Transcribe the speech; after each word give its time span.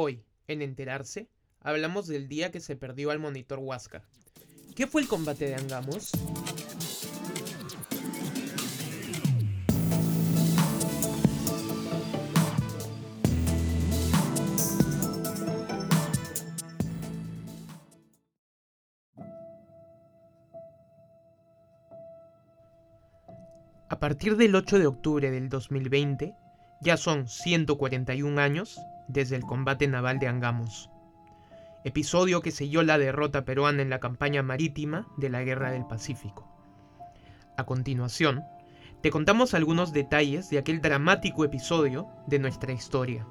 Hoy, 0.00 0.22
en 0.46 0.62
Enterarse, 0.62 1.28
hablamos 1.60 2.06
del 2.06 2.28
día 2.28 2.52
que 2.52 2.60
se 2.60 2.76
perdió 2.76 3.10
al 3.10 3.18
monitor 3.18 3.58
Huáscar. 3.58 4.04
¿Qué 4.76 4.86
fue 4.86 5.02
el 5.02 5.08
combate 5.08 5.46
de 5.46 5.56
Angamos? 5.56 6.12
A 23.88 23.98
partir 23.98 24.36
del 24.36 24.54
8 24.54 24.78
de 24.78 24.86
octubre 24.86 25.28
del 25.32 25.48
2020, 25.48 26.36
ya 26.82 26.96
son 26.96 27.26
141 27.26 28.40
años 28.40 28.78
desde 29.08 29.36
el 29.36 29.42
combate 29.42 29.88
naval 29.88 30.18
de 30.18 30.28
Angamos, 30.28 30.90
episodio 31.84 32.42
que 32.42 32.50
selló 32.50 32.82
la 32.82 32.98
derrota 32.98 33.44
peruana 33.44 33.82
en 33.82 33.90
la 33.90 34.00
campaña 34.00 34.42
marítima 34.42 35.08
de 35.16 35.30
la 35.30 35.42
Guerra 35.42 35.70
del 35.70 35.86
Pacífico. 35.86 36.46
A 37.56 37.64
continuación, 37.64 38.44
te 39.00 39.10
contamos 39.10 39.54
algunos 39.54 39.92
detalles 39.92 40.50
de 40.50 40.58
aquel 40.58 40.80
dramático 40.80 41.44
episodio 41.44 42.08
de 42.26 42.38
nuestra 42.38 42.72
historia. 42.72 43.26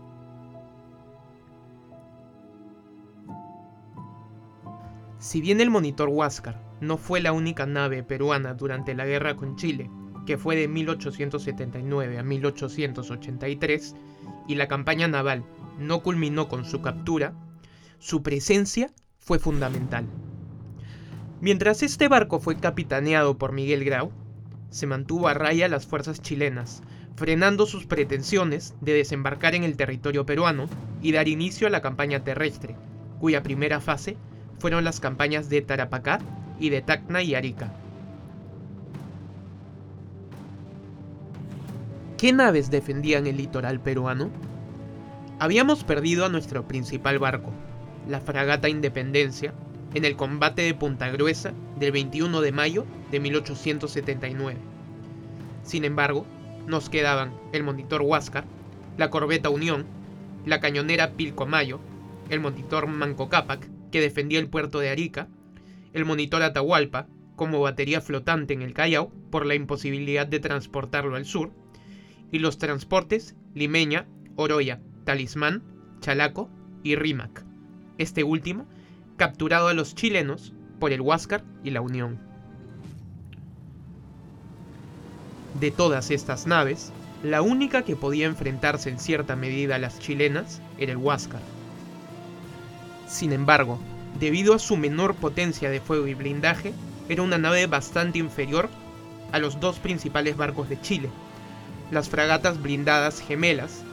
Si 5.19 5.41
bien 5.41 5.61
el 5.61 5.69
monitor 5.69 6.09
Huáscar 6.09 6.61
no 6.79 6.97
fue 6.97 7.21
la 7.21 7.31
única 7.31 7.65
nave 7.65 8.03
peruana 8.03 8.53
durante 8.53 8.93
la 8.93 9.05
guerra 9.05 9.35
con 9.35 9.55
Chile, 9.55 9.89
que 10.25 10.37
fue 10.37 10.55
de 10.55 10.67
1879 10.67 12.19
a 12.19 12.23
1883, 12.23 13.95
y 14.47 14.55
la 14.55 14.67
campaña 14.67 15.07
naval 15.07 15.43
no 15.77 16.01
culminó 16.01 16.47
con 16.47 16.65
su 16.65 16.81
captura, 16.81 17.33
su 17.99 18.23
presencia 18.23 18.91
fue 19.19 19.39
fundamental. 19.39 20.05
Mientras 21.39 21.83
este 21.83 22.07
barco 22.07 22.39
fue 22.39 22.57
capitaneado 22.57 23.37
por 23.37 23.51
Miguel 23.51 23.83
Grau, 23.83 24.11
se 24.69 24.87
mantuvo 24.87 25.27
a 25.27 25.33
raya 25.33 25.67
las 25.67 25.85
fuerzas 25.85 26.21
chilenas, 26.21 26.81
frenando 27.15 27.65
sus 27.65 27.85
pretensiones 27.85 28.75
de 28.81 28.93
desembarcar 28.93 29.55
en 29.55 29.63
el 29.63 29.77
territorio 29.77 30.25
peruano 30.25 30.67
y 31.01 31.11
dar 31.11 31.27
inicio 31.27 31.67
a 31.67 31.69
la 31.69 31.81
campaña 31.81 32.23
terrestre, 32.23 32.75
cuya 33.19 33.43
primera 33.43 33.79
fase 33.79 34.17
fueron 34.59 34.83
las 34.83 34.99
campañas 34.99 35.49
de 35.49 35.61
Tarapacá 35.61 36.19
y 36.59 36.69
de 36.69 36.81
Tacna 36.81 37.21
y 37.21 37.35
Arica. 37.35 37.73
¿Qué 42.17 42.33
naves 42.33 42.71
defendían 42.71 43.27
el 43.27 43.37
litoral 43.37 43.79
peruano? 43.79 44.31
Habíamos 45.37 45.83
perdido 45.83 46.25
a 46.25 46.29
nuestro 46.29 46.67
principal 46.67 47.19
barco, 47.19 47.51
la 48.09 48.19
fragata 48.19 48.69
Independencia, 48.69 49.53
en 49.93 50.03
el 50.03 50.15
combate 50.15 50.63
de 50.63 50.73
Punta 50.73 51.11
Gruesa 51.11 51.53
del 51.77 51.91
21 51.91 52.41
de 52.41 52.51
mayo 52.51 52.85
de 53.11 53.19
1879. 53.19 54.57
Sin 55.61 55.85
embargo, 55.85 56.25
nos 56.65 56.89
quedaban 56.89 57.35
el 57.53 57.63
monitor 57.63 58.01
Huáscar, 58.01 58.45
la 58.97 59.11
corbeta 59.11 59.51
Unión, 59.51 59.85
la 60.43 60.59
cañonera 60.59 61.11
Pilcomayo, 61.11 61.79
el 62.31 62.39
monitor 62.39 62.87
Manco 62.87 63.29
Cápac, 63.29 63.69
que 63.91 64.01
defendía 64.01 64.39
el 64.39 64.49
puerto 64.49 64.79
de 64.79 64.89
Arica, 64.89 65.27
el 65.93 66.03
monitor 66.03 66.41
Atahualpa, 66.41 67.05
como 67.35 67.61
batería 67.61 68.01
flotante 68.01 68.55
en 68.55 68.63
el 68.63 68.73
Callao 68.73 69.11
por 69.29 69.45
la 69.45 69.53
imposibilidad 69.53 70.25
de 70.25 70.39
transportarlo 70.39 71.15
al 71.15 71.25
sur, 71.25 71.51
y 72.31 72.39
los 72.39 72.57
transportes 72.57 73.35
Limeña, 73.53 74.07
Oroya, 74.35 74.79
Talismán, 75.03 75.63
Chalaco 75.99 76.49
y 76.83 76.95
Rímac. 76.95 77.45
Este 77.97 78.23
último 78.23 78.67
capturado 79.17 79.67
a 79.67 79.73
los 79.73 79.95
chilenos 79.95 80.53
por 80.79 80.91
el 80.91 81.01
Huáscar 81.01 81.43
y 81.63 81.71
la 81.71 81.81
Unión. 81.81 82.19
De 85.59 85.71
todas 85.71 86.11
estas 86.11 86.45
naves, 86.45 86.91
la 87.23 87.41
única 87.41 87.81
que 87.81 87.95
podía 87.95 88.27
enfrentarse 88.27 88.89
en 88.89 88.99
cierta 88.99 89.35
medida 89.35 89.75
a 89.75 89.79
las 89.79 89.99
chilenas 89.99 90.61
era 90.77 90.91
el 90.91 90.97
Huáscar. 90.97 91.41
Sin 93.07 93.33
embargo, 93.33 93.79
debido 94.19 94.53
a 94.53 94.59
su 94.59 94.77
menor 94.77 95.15
potencia 95.15 95.71
de 95.71 95.81
fuego 95.81 96.07
y 96.07 96.13
blindaje, 96.13 96.73
era 97.09 97.23
una 97.23 97.39
nave 97.39 97.65
bastante 97.65 98.19
inferior 98.19 98.69
a 99.31 99.39
los 99.39 99.59
dos 99.59 99.79
principales 99.79 100.37
barcos 100.37 100.69
de 100.69 100.79
Chile, 100.81 101.09
las 101.91 102.09
fragatas 102.09 102.61
blindadas 102.61 103.21
gemelas, 103.21 103.83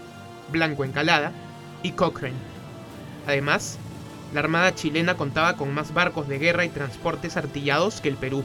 Blanco 0.50 0.84
Encalada 0.84 1.32
y 1.82 1.92
Cochrane. 1.92 2.34
Además, 3.26 3.78
la 4.32 4.40
Armada 4.40 4.74
chilena 4.74 5.16
contaba 5.16 5.56
con 5.56 5.72
más 5.72 5.94
barcos 5.94 6.28
de 6.28 6.38
guerra 6.38 6.64
y 6.64 6.68
transportes 6.68 7.36
artillados 7.36 8.00
que 8.00 8.08
el 8.08 8.16
Perú. 8.16 8.44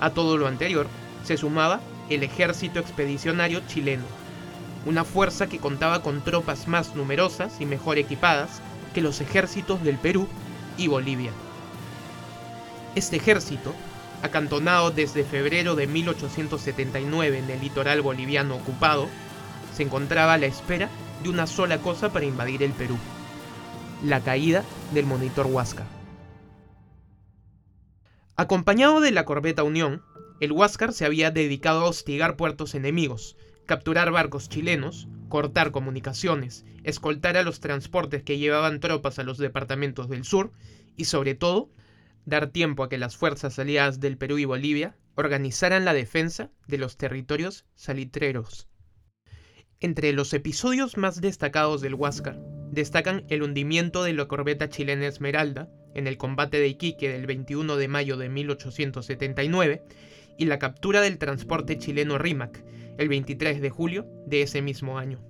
A 0.00 0.10
todo 0.10 0.36
lo 0.36 0.46
anterior, 0.46 0.86
se 1.24 1.36
sumaba 1.36 1.80
el 2.10 2.22
Ejército 2.22 2.78
Expedicionario 2.78 3.60
chileno, 3.68 4.04
una 4.84 5.04
fuerza 5.04 5.46
que 5.46 5.58
contaba 5.58 6.02
con 6.02 6.22
tropas 6.22 6.68
más 6.68 6.94
numerosas 6.94 7.60
y 7.60 7.66
mejor 7.66 7.98
equipadas 7.98 8.60
que 8.94 9.00
los 9.00 9.20
ejércitos 9.20 9.82
del 9.82 9.96
Perú 9.96 10.28
y 10.76 10.88
Bolivia. 10.88 11.32
Este 12.94 13.16
ejército 13.16 13.74
acantonado 14.22 14.90
desde 14.90 15.24
febrero 15.24 15.74
de 15.74 15.86
1879 15.86 17.38
en 17.38 17.50
el 17.50 17.60
litoral 17.60 18.02
boliviano 18.02 18.56
ocupado, 18.56 19.08
se 19.74 19.82
encontraba 19.82 20.34
a 20.34 20.38
la 20.38 20.46
espera 20.46 20.88
de 21.22 21.28
una 21.28 21.46
sola 21.46 21.78
cosa 21.78 22.12
para 22.12 22.24
invadir 22.24 22.62
el 22.62 22.72
Perú, 22.72 22.96
la 24.04 24.20
caída 24.20 24.64
del 24.92 25.06
monitor 25.06 25.46
Huáscar. 25.46 25.86
Acompañado 28.36 29.00
de 29.00 29.12
la 29.12 29.24
corbeta 29.24 29.62
Unión, 29.62 30.02
el 30.40 30.52
Huáscar 30.52 30.92
se 30.92 31.06
había 31.06 31.30
dedicado 31.30 31.80
a 31.80 31.88
hostigar 31.88 32.36
puertos 32.36 32.74
enemigos, 32.74 33.36
capturar 33.64 34.10
barcos 34.10 34.48
chilenos, 34.48 35.08
cortar 35.28 35.70
comunicaciones, 35.70 36.64
escoltar 36.84 37.36
a 37.36 37.42
los 37.42 37.60
transportes 37.60 38.22
que 38.22 38.38
llevaban 38.38 38.80
tropas 38.80 39.18
a 39.18 39.22
los 39.24 39.38
departamentos 39.38 40.08
del 40.08 40.24
sur 40.24 40.52
y 40.96 41.06
sobre 41.06 41.34
todo 41.34 41.70
dar 42.26 42.48
tiempo 42.48 42.82
a 42.82 42.88
que 42.90 42.98
las 42.98 43.16
fuerzas 43.16 43.58
aliadas 43.58 44.00
del 44.00 44.18
Perú 44.18 44.36
y 44.36 44.44
Bolivia 44.44 44.96
organizaran 45.14 45.86
la 45.86 45.94
defensa 45.94 46.50
de 46.66 46.76
los 46.76 46.98
territorios 46.98 47.64
salitreros. 47.76 48.68
Entre 49.80 50.12
los 50.12 50.34
episodios 50.34 50.96
más 50.96 51.20
destacados 51.20 51.80
del 51.80 51.94
Huáscar 51.94 52.38
destacan 52.70 53.24
el 53.28 53.42
hundimiento 53.42 54.02
de 54.02 54.12
la 54.12 54.26
corbeta 54.26 54.68
chilena 54.68 55.06
Esmeralda 55.06 55.70
en 55.94 56.06
el 56.06 56.18
combate 56.18 56.58
de 56.58 56.68
Iquique 56.68 57.08
del 57.08 57.26
21 57.26 57.76
de 57.76 57.88
mayo 57.88 58.16
de 58.16 58.28
1879 58.28 59.84
y 60.36 60.44
la 60.46 60.58
captura 60.58 61.00
del 61.00 61.18
transporte 61.18 61.78
chileno 61.78 62.18
Rímac 62.18 62.62
el 62.98 63.08
23 63.08 63.60
de 63.60 63.70
julio 63.70 64.06
de 64.26 64.42
ese 64.42 64.62
mismo 64.62 64.98
año. 64.98 65.20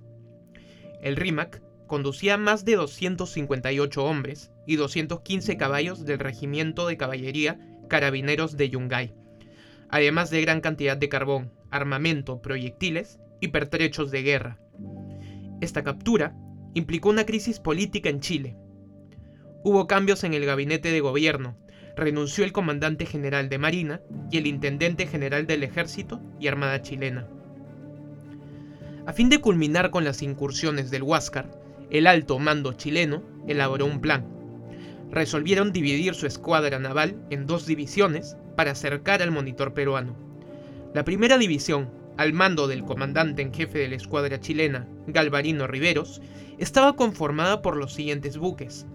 El 1.01 1.15
Rímac 1.15 1.61
conducía 1.87 2.37
más 2.37 2.65
de 2.65 2.75
258 2.75 4.03
hombres 4.03 4.51
y 4.65 4.75
215 4.75 5.57
caballos 5.57 6.05
del 6.05 6.19
Regimiento 6.19 6.87
de 6.87 6.97
Caballería 6.97 7.59
Carabineros 7.87 8.57
de 8.57 8.69
Yungay, 8.69 9.15
además 9.89 10.29
de 10.29 10.41
gran 10.41 10.61
cantidad 10.61 10.97
de 10.97 11.09
carbón, 11.09 11.51
armamento, 11.71 12.41
proyectiles 12.41 13.19
y 13.39 13.49
pertrechos 13.49 14.11
de 14.11 14.23
guerra. 14.23 14.59
Esta 15.61 15.83
captura 15.83 16.35
implicó 16.73 17.09
una 17.09 17.25
crisis 17.25 17.59
política 17.59 18.09
en 18.09 18.19
Chile. 18.19 18.57
Hubo 19.63 19.87
cambios 19.87 20.23
en 20.23 20.33
el 20.33 20.45
gabinete 20.45 20.91
de 20.91 20.99
gobierno, 20.99 21.57
renunció 21.95 22.43
el 22.43 22.51
comandante 22.51 23.05
general 23.05 23.49
de 23.49 23.57
Marina 23.57 24.01
y 24.29 24.37
el 24.37 24.47
intendente 24.47 25.07
general 25.07 25.47
del 25.47 25.63
Ejército 25.63 26.21
y 26.39 26.47
Armada 26.47 26.81
chilena. 26.81 27.27
A 29.07 29.13
fin 29.13 29.29
de 29.29 29.39
culminar 29.39 29.89
con 29.89 30.03
las 30.03 30.21
incursiones 30.21 30.91
del 30.91 31.03
Huáscar, 31.03 31.49
el 31.89 32.07
alto 32.07 32.39
mando 32.39 32.73
chileno 32.73 33.23
elaboró 33.47 33.85
un 33.85 34.01
plan. 34.01 34.25
Resolvieron 35.11 35.71
dividir 35.71 36.15
su 36.15 36.27
escuadra 36.27 36.79
naval 36.79 37.15
en 37.29 37.47
dos 37.47 37.65
divisiones 37.65 38.35
para 38.55 38.71
acercar 38.71 39.21
al 39.21 39.31
monitor 39.31 39.73
peruano. 39.73 40.15
La 40.93 41.03
primera 41.03 41.37
división, 41.37 41.89
al 42.17 42.33
mando 42.33 42.67
del 42.67 42.83
comandante 42.83 43.41
en 43.41 43.53
jefe 43.53 43.79
de 43.79 43.87
la 43.87 43.95
escuadra 43.95 44.39
chilena, 44.39 44.87
Galvarino 45.07 45.67
Riveros, 45.67 46.21
estaba 46.57 46.95
conformada 46.95 47.61
por 47.61 47.77
los 47.77 47.93
siguientes 47.93 48.37
buques. 48.37 48.85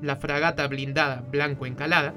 La 0.00 0.16
fragata 0.16 0.66
blindada 0.66 1.24
Blanco 1.30 1.66
Encalada, 1.66 2.14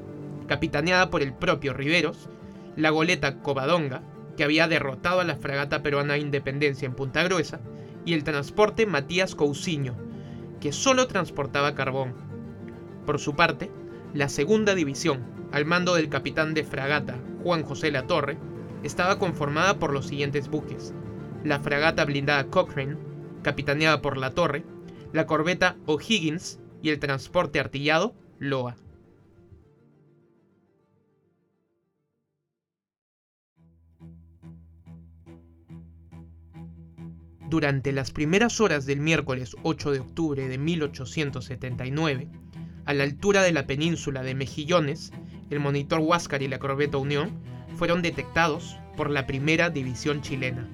capitaneada 0.47 1.09
por 1.09 1.21
el 1.21 1.33
propio 1.33 1.73
Riveros, 1.73 2.29
la 2.75 2.89
goleta 2.89 3.41
Covadonga, 3.41 4.01
que 4.37 4.43
había 4.43 4.67
derrotado 4.67 5.19
a 5.19 5.23
la 5.23 5.35
fragata 5.35 5.83
peruana 5.83 6.17
Independencia 6.17 6.85
en 6.85 6.95
Punta 6.95 7.23
Gruesa, 7.23 7.59
y 8.05 8.13
el 8.13 8.23
transporte 8.23 8.85
Matías 8.85 9.35
Cousiño, 9.35 9.95
que 10.59 10.71
solo 10.71 11.07
transportaba 11.07 11.75
carbón. 11.75 12.13
Por 13.05 13.19
su 13.19 13.35
parte, 13.35 13.71
la 14.13 14.29
segunda 14.29 14.75
división, 14.75 15.23
al 15.51 15.65
mando 15.65 15.95
del 15.95 16.09
capitán 16.09 16.53
de 16.53 16.63
fragata 16.63 17.19
Juan 17.43 17.63
José 17.63 17.91
Latorre, 17.91 18.37
estaba 18.83 19.19
conformada 19.19 19.79
por 19.79 19.93
los 19.93 20.07
siguientes 20.07 20.49
buques. 20.49 20.93
La 21.43 21.59
fragata 21.59 22.05
blindada 22.05 22.45
Cochrane, 22.45 22.97
capitaneada 23.43 24.01
por 24.01 24.17
La 24.17 24.31
Torre, 24.31 24.63
la 25.13 25.27
corbeta 25.27 25.75
O'Higgins 25.85 26.59
y 26.81 26.89
el 26.89 26.99
transporte 26.99 27.59
artillado 27.59 28.15
Loa. 28.39 28.75
Durante 37.55 37.93
las 37.93 38.11
primeras 38.11 38.59
horas 38.59 38.85
del 38.85 38.99
miércoles 38.99 39.55
8 39.63 39.91
de 39.93 40.01
octubre 40.01 40.49
de 40.49 40.57
1879, 40.57 42.27
a 42.83 42.93
la 42.93 43.05
altura 43.05 43.43
de 43.43 43.53
la 43.53 43.65
península 43.65 44.23
de 44.23 44.35
Mejillones, 44.35 45.13
el 45.49 45.61
monitor 45.61 46.01
Huáscar 46.01 46.41
y 46.41 46.49
la 46.49 46.59
corbeta 46.59 46.97
Unión 46.97 47.31
fueron 47.77 48.01
detectados 48.01 48.75
por 48.97 49.09
la 49.09 49.25
primera 49.25 49.69
división 49.69 50.21
chilena. 50.21 50.67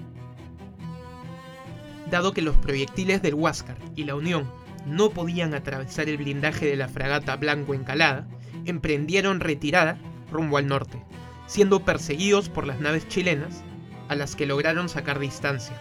Dado 2.09 2.33
que 2.33 2.41
los 2.41 2.57
proyectiles 2.57 3.21
del 3.21 3.35
Huáscar 3.35 3.77
y 3.95 4.05
la 4.05 4.15
Unión 4.15 4.49
no 4.87 5.11
podían 5.11 5.53
atravesar 5.53 6.09
el 6.09 6.17
blindaje 6.17 6.65
de 6.65 6.77
la 6.77 6.87
fragata 6.87 7.35
Blanco 7.35 7.75
Encalada, 7.75 8.27
emprendieron 8.65 9.39
retirada 9.39 9.99
rumbo 10.31 10.57
al 10.57 10.65
norte, 10.65 10.99
siendo 11.45 11.85
perseguidos 11.85 12.49
por 12.49 12.65
las 12.65 12.79
naves 12.79 13.07
chilenas, 13.07 13.63
a 14.09 14.15
las 14.15 14.35
que 14.35 14.47
lograron 14.47 14.89
sacar 14.89 15.19
distancia. 15.19 15.77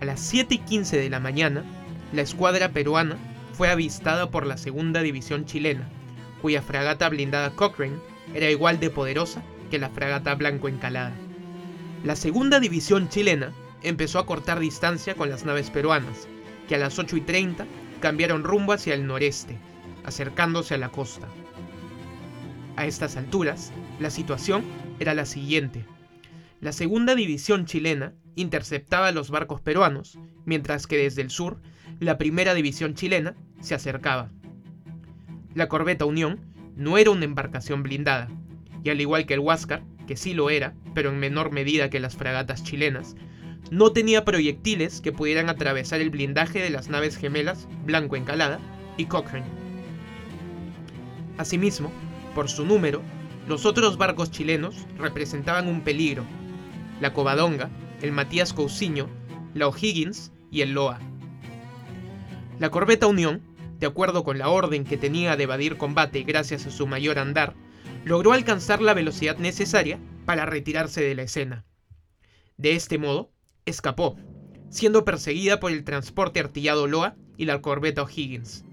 A 0.00 0.06
las 0.06 0.20
7 0.20 0.54
y 0.54 0.58
15 0.58 0.98
de 0.98 1.10
la 1.10 1.20
mañana, 1.20 1.62
la 2.12 2.22
escuadra 2.22 2.70
peruana 2.70 3.18
fue 3.52 3.68
avistada 3.68 4.30
por 4.30 4.46
la 4.46 4.56
segunda 4.56 5.02
división 5.02 5.44
chilena, 5.44 5.86
cuya 6.40 6.62
fragata 6.62 7.08
blindada 7.10 7.50
Cochrane 7.50 7.98
era 8.32 8.50
igual 8.50 8.80
de 8.80 8.88
poderosa 8.88 9.42
que 9.70 9.78
la 9.78 9.90
fragata 9.90 10.34
Blanco 10.34 10.68
Encalada. 10.68 11.12
La 12.02 12.16
segunda 12.16 12.60
división 12.60 13.10
chilena 13.10 13.52
empezó 13.82 14.18
a 14.18 14.24
cortar 14.24 14.58
distancia 14.58 15.14
con 15.14 15.28
las 15.28 15.44
naves 15.44 15.68
peruanas, 15.68 16.28
que 16.66 16.76
a 16.76 16.78
las 16.78 16.98
8 16.98 17.18
y 17.18 17.20
30 17.20 17.66
cambiaron 18.00 18.42
rumbo 18.42 18.72
hacia 18.72 18.94
el 18.94 19.06
noreste, 19.06 19.58
acercándose 20.04 20.74
a 20.74 20.78
la 20.78 20.88
costa. 20.88 21.28
A 22.76 22.86
estas 22.86 23.18
alturas, 23.18 23.70
la 23.98 24.08
situación 24.08 24.64
era 24.98 25.12
la 25.12 25.26
siguiente. 25.26 25.84
La 26.62 26.72
segunda 26.72 27.14
división 27.14 27.66
chilena 27.66 28.14
interceptaba 28.40 29.12
los 29.12 29.30
barcos 29.30 29.60
peruanos, 29.60 30.18
mientras 30.44 30.86
que 30.86 30.96
desde 30.96 31.22
el 31.22 31.30
sur, 31.30 31.60
la 31.98 32.18
primera 32.18 32.54
división 32.54 32.94
chilena 32.94 33.34
se 33.60 33.74
acercaba. 33.74 34.30
La 35.54 35.68
corbeta 35.68 36.04
Unión 36.04 36.40
no 36.76 36.98
era 36.98 37.10
una 37.10 37.24
embarcación 37.24 37.82
blindada, 37.82 38.28
y 38.82 38.90
al 38.90 39.00
igual 39.00 39.26
que 39.26 39.34
el 39.34 39.40
Huáscar, 39.40 39.82
que 40.06 40.16
sí 40.16 40.32
lo 40.32 40.50
era, 40.50 40.74
pero 40.94 41.10
en 41.10 41.18
menor 41.18 41.52
medida 41.52 41.90
que 41.90 42.00
las 42.00 42.16
fragatas 42.16 42.64
chilenas, 42.64 43.16
no 43.70 43.92
tenía 43.92 44.24
proyectiles 44.24 45.00
que 45.00 45.12
pudieran 45.12 45.48
atravesar 45.48 46.00
el 46.00 46.10
blindaje 46.10 46.60
de 46.60 46.70
las 46.70 46.88
naves 46.88 47.16
gemelas 47.16 47.68
Blanco 47.84 48.16
Encalada 48.16 48.58
y 48.96 49.04
Cochrane. 49.04 49.46
Asimismo, 51.38 51.92
por 52.34 52.48
su 52.48 52.64
número, 52.64 53.02
los 53.46 53.66
otros 53.66 53.96
barcos 53.96 54.30
chilenos 54.30 54.86
representaban 54.98 55.68
un 55.68 55.82
peligro. 55.82 56.24
La 57.00 57.12
Covadonga, 57.12 57.70
el 58.02 58.12
Matías 58.12 58.52
Cousiño, 58.52 59.08
la 59.54 59.68
O'Higgins 59.68 60.32
y 60.50 60.62
el 60.62 60.72
Loa. 60.72 61.00
La 62.58 62.70
corbeta 62.70 63.06
Unión, 63.06 63.42
de 63.78 63.86
acuerdo 63.86 64.24
con 64.24 64.38
la 64.38 64.48
orden 64.48 64.84
que 64.84 64.96
tenía 64.96 65.36
de 65.36 65.44
evadir 65.44 65.76
combate 65.76 66.22
gracias 66.22 66.66
a 66.66 66.70
su 66.70 66.86
mayor 66.86 67.18
andar, 67.18 67.54
logró 68.04 68.32
alcanzar 68.32 68.80
la 68.82 68.94
velocidad 68.94 69.38
necesaria 69.38 69.98
para 70.26 70.46
retirarse 70.46 71.02
de 71.02 71.14
la 71.14 71.22
escena. 71.22 71.64
De 72.56 72.72
este 72.72 72.98
modo, 72.98 73.30
escapó, 73.64 74.16
siendo 74.68 75.04
perseguida 75.04 75.60
por 75.60 75.72
el 75.72 75.84
transporte 75.84 76.40
artillado 76.40 76.86
Loa 76.86 77.16
y 77.36 77.46
la 77.46 77.62
corbeta 77.62 78.02
O'Higgins. 78.02 78.64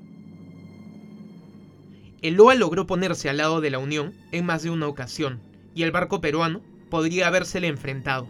El 2.22 2.34
Loa 2.34 2.56
logró 2.56 2.88
ponerse 2.88 3.30
al 3.30 3.38
lado 3.38 3.62
de 3.62 3.70
la 3.70 3.80
Unión 3.80 4.14
en 4.32 4.46
más 4.46 4.64
de 4.64 4.70
una 4.70 4.88
ocasión, 4.88 5.42
y 5.74 5.84
el 5.84 5.92
barco 5.92 6.20
peruano 6.20 6.62
podría 6.90 7.28
habérsele 7.28 7.68
enfrentado. 7.68 8.28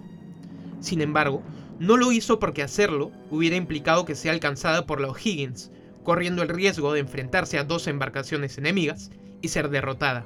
Sin 0.80 1.02
embargo, 1.02 1.44
no 1.80 1.98
lo 1.98 2.12
hizo 2.12 2.40
porque 2.40 2.64
hacerlo 2.64 3.12
hubiera 3.30 3.56
implicado 3.56 4.06
que 4.06 4.16
sea 4.16 4.32
alcanzada 4.32 4.86
por 4.86 5.00
la 5.00 5.10
O'Higgins, 5.10 5.72
corriendo 6.04 6.42
el 6.42 6.50
riesgo 6.50 6.94
de 6.94 7.02
enfrentarse 7.02 7.60
a 7.60 7.64
dos 7.64 7.88
embarcaciones 7.88 8.58
enemigas 8.58 9.12
y 9.42 9.50
ser 9.50 9.70
derrotada. 9.70 10.26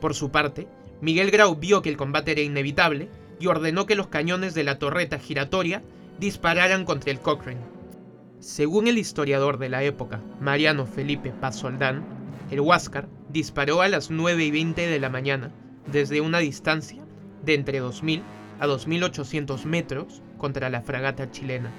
Por 0.00 0.14
su 0.14 0.30
parte, 0.30 0.66
Miguel 1.00 1.30
Grau 1.30 1.56
vio 1.56 1.82
que 1.82 1.88
el 1.88 1.96
combate 1.96 2.32
era 2.32 2.40
inevitable 2.40 3.08
y 3.38 3.46
ordenó 3.46 3.86
que 3.86 3.94
los 3.94 4.08
cañones 4.08 4.54
de 4.54 4.64
la 4.64 4.78
torreta 4.78 5.18
giratoria 5.18 5.82
dispararan 6.18 6.84
contra 6.84 7.10
el 7.10 7.20
Cochrane. 7.20 7.60
Según 8.40 8.86
el 8.86 8.98
historiador 8.98 9.58
de 9.58 9.68
la 9.68 9.82
época, 9.82 10.20
Mariano 10.40 10.86
Felipe 10.86 11.30
Paz 11.30 11.62
el 12.50 12.60
Huáscar 12.60 13.08
disparó 13.28 13.80
a 13.80 13.88
las 13.88 14.10
9 14.10 14.44
y 14.44 14.50
20 14.50 14.86
de 14.86 15.00
la 15.00 15.08
mañana 15.08 15.52
desde 15.90 16.20
una 16.20 16.38
distancia 16.38 17.04
de 17.44 17.54
entre 17.54 17.78
2000 17.78 18.22
a 18.60 18.66
2.800 18.66 19.64
metros 19.64 20.22
contra 20.38 20.68
la 20.70 20.82
fragata 20.82 21.30
chilena. 21.30 21.70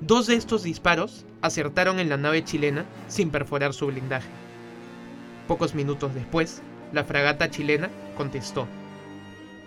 Dos 0.00 0.28
de 0.28 0.36
estos 0.36 0.62
disparos 0.62 1.26
acertaron 1.42 1.98
en 1.98 2.08
la 2.08 2.16
nave 2.16 2.44
chilena 2.44 2.84
sin 3.08 3.30
perforar 3.30 3.74
su 3.74 3.88
blindaje. 3.88 4.28
Pocos 5.48 5.74
minutos 5.74 6.14
después, 6.14 6.62
la 6.92 7.04
fragata 7.04 7.50
chilena 7.50 7.90
contestó. 8.16 8.66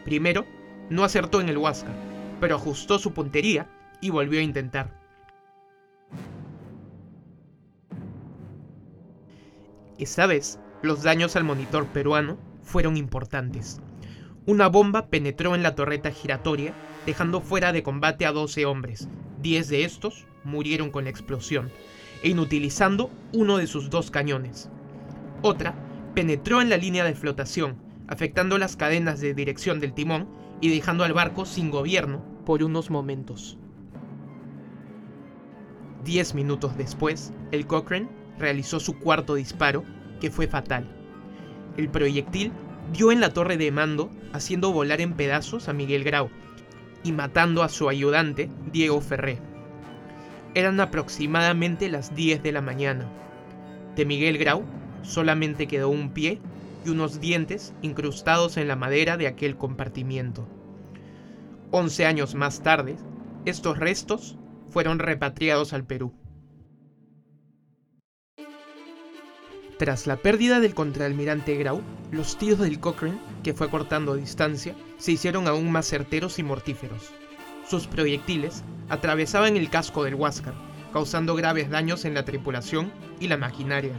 Primero, 0.06 0.46
no 0.90 1.04
acertó 1.04 1.42
en 1.42 1.50
el 1.50 1.58
Huáscar, 1.58 1.94
pero 2.40 2.56
ajustó 2.56 2.98
su 3.00 3.12
puntería 3.14 3.68
y 4.00 4.10
volvió 4.10 4.40
a 4.40 4.44
intentar. 4.44 4.98
Esta 9.98 10.26
vez, 10.28 10.60
los 10.82 11.04
daños 11.04 11.36
al 11.36 11.44
monitor 11.44 11.88
peruano 11.88 12.38
fueron 12.62 12.96
importantes 12.96 13.82
una 14.48 14.68
bomba 14.70 15.08
penetró 15.08 15.56
en 15.56 15.62
la 15.62 15.76
torreta 15.76 16.10
giratoria, 16.10 16.74
dejando 17.06 17.42
fuera 17.42 17.74
de 17.74 17.84
combate 17.84 18.26
a 18.26 18.32
12 18.32 18.66
hombres. 18.66 19.10
10 19.42 19.68
de 19.68 19.84
estos 19.84 20.26
murieron 20.46 20.90
con 20.90 21.04
la 21.04 21.10
explosión, 21.10 21.70
e 22.24 22.30
inutilizando 22.30 23.12
uno 23.34 23.58
de 23.58 23.68
sus 23.68 23.90
dos 23.90 24.10
cañones. 24.10 24.70
Otra 25.42 25.76
penetró 26.16 26.62
en 26.62 26.70
la 26.70 26.78
línea 26.78 27.04
de 27.04 27.14
flotación, 27.14 27.76
afectando 28.08 28.58
las 28.58 28.78
cadenas 28.78 29.20
de 29.20 29.34
dirección 29.34 29.82
del 29.82 29.94
timón 29.94 30.30
y 30.62 30.70
dejando 30.70 31.04
al 31.04 31.12
barco 31.12 31.46
sin 31.46 31.70
gobierno 31.70 32.24
por 32.46 32.64
unos 32.64 32.90
momentos. 32.90 33.58
Diez 36.06 36.34
minutos 36.34 36.78
después, 36.78 37.34
el 37.52 37.68
Cochrane 37.68 38.08
realizó 38.40 38.80
su 38.80 38.98
cuarto 38.98 39.36
disparo, 39.36 39.84
que 40.22 40.32
fue 40.32 40.48
fatal. 40.48 40.88
El 41.76 41.90
proyectil 41.90 42.54
dio 42.94 43.12
en 43.12 43.20
la 43.20 43.34
torre 43.34 43.58
de 43.58 43.72
mando, 43.72 44.10
haciendo 44.34 44.72
volar 44.72 45.02
en 45.02 45.14
pedazos 45.14 45.70
a 45.70 45.74
Miguel 45.74 46.04
Grau 46.04 46.30
y 47.04 47.12
matando 47.12 47.64
a 47.64 47.70
su 47.70 47.90
ayudante, 47.90 48.50
Diego 48.72 49.02
Ferré. 49.02 49.40
Eran 50.54 50.80
aproximadamente 50.80 51.90
las 51.90 52.16
10 52.16 52.44
de 52.44 52.52
la 52.52 52.62
mañana. 52.62 53.08
De 53.96 54.06
Miguel 54.06 54.38
Grau 54.38 54.64
solamente 55.04 55.68
quedó 55.68 55.90
un 55.90 56.12
pie 56.12 56.40
y 56.86 56.90
unos 56.90 57.20
dientes 57.20 57.74
incrustados 57.82 58.58
en 58.58 58.68
la 58.68 58.76
madera 58.76 59.18
de 59.18 59.28
aquel 59.28 59.58
compartimiento. 59.58 60.48
Once 61.72 62.06
años 62.06 62.34
más 62.34 62.62
tarde, 62.64 62.96
estos 63.46 63.78
restos 63.78 64.38
fueron 64.70 65.00
repatriados 65.00 65.74
al 65.74 65.84
Perú. 65.86 66.14
Tras 69.78 70.08
la 70.08 70.18
pérdida 70.18 70.60
del 70.60 70.74
contraalmirante 70.74 71.56
Grau, 71.56 71.82
los 72.12 72.38
tiros 72.38 72.60
del 72.60 72.80
Cochrane, 72.80 73.20
que 73.44 73.54
fue 73.54 73.70
cortando 73.70 74.16
distancia, 74.16 74.76
se 74.98 75.12
hicieron 75.12 75.48
aún 75.48 75.72
más 75.72 75.88
certeros 75.88 76.40
y 76.40 76.44
mortíferos. 76.44 77.12
Sus 77.70 77.86
proyectiles 77.86 78.64
atravesaban 78.90 79.56
el 79.56 79.70
casco 79.70 80.04
del 80.04 80.16
Huáscar, 80.16 80.56
causando 80.92 81.36
graves 81.36 81.70
daños 81.70 82.06
en 82.06 82.16
la 82.16 82.26
tripulación 82.26 82.92
y 83.20 83.28
la 83.28 83.38
maquinaria. 83.38 83.94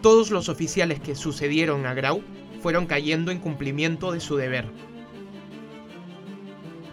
Todos 0.00 0.30
los 0.30 0.48
oficiales 0.48 1.00
que 1.00 1.14
sucedieron 1.14 1.84
a 1.84 1.92
Grau 1.92 2.22
fueron 2.62 2.86
cayendo 2.86 3.30
en 3.30 3.40
cumplimiento 3.40 4.10
de 4.10 4.20
su 4.20 4.36
deber. 4.36 4.64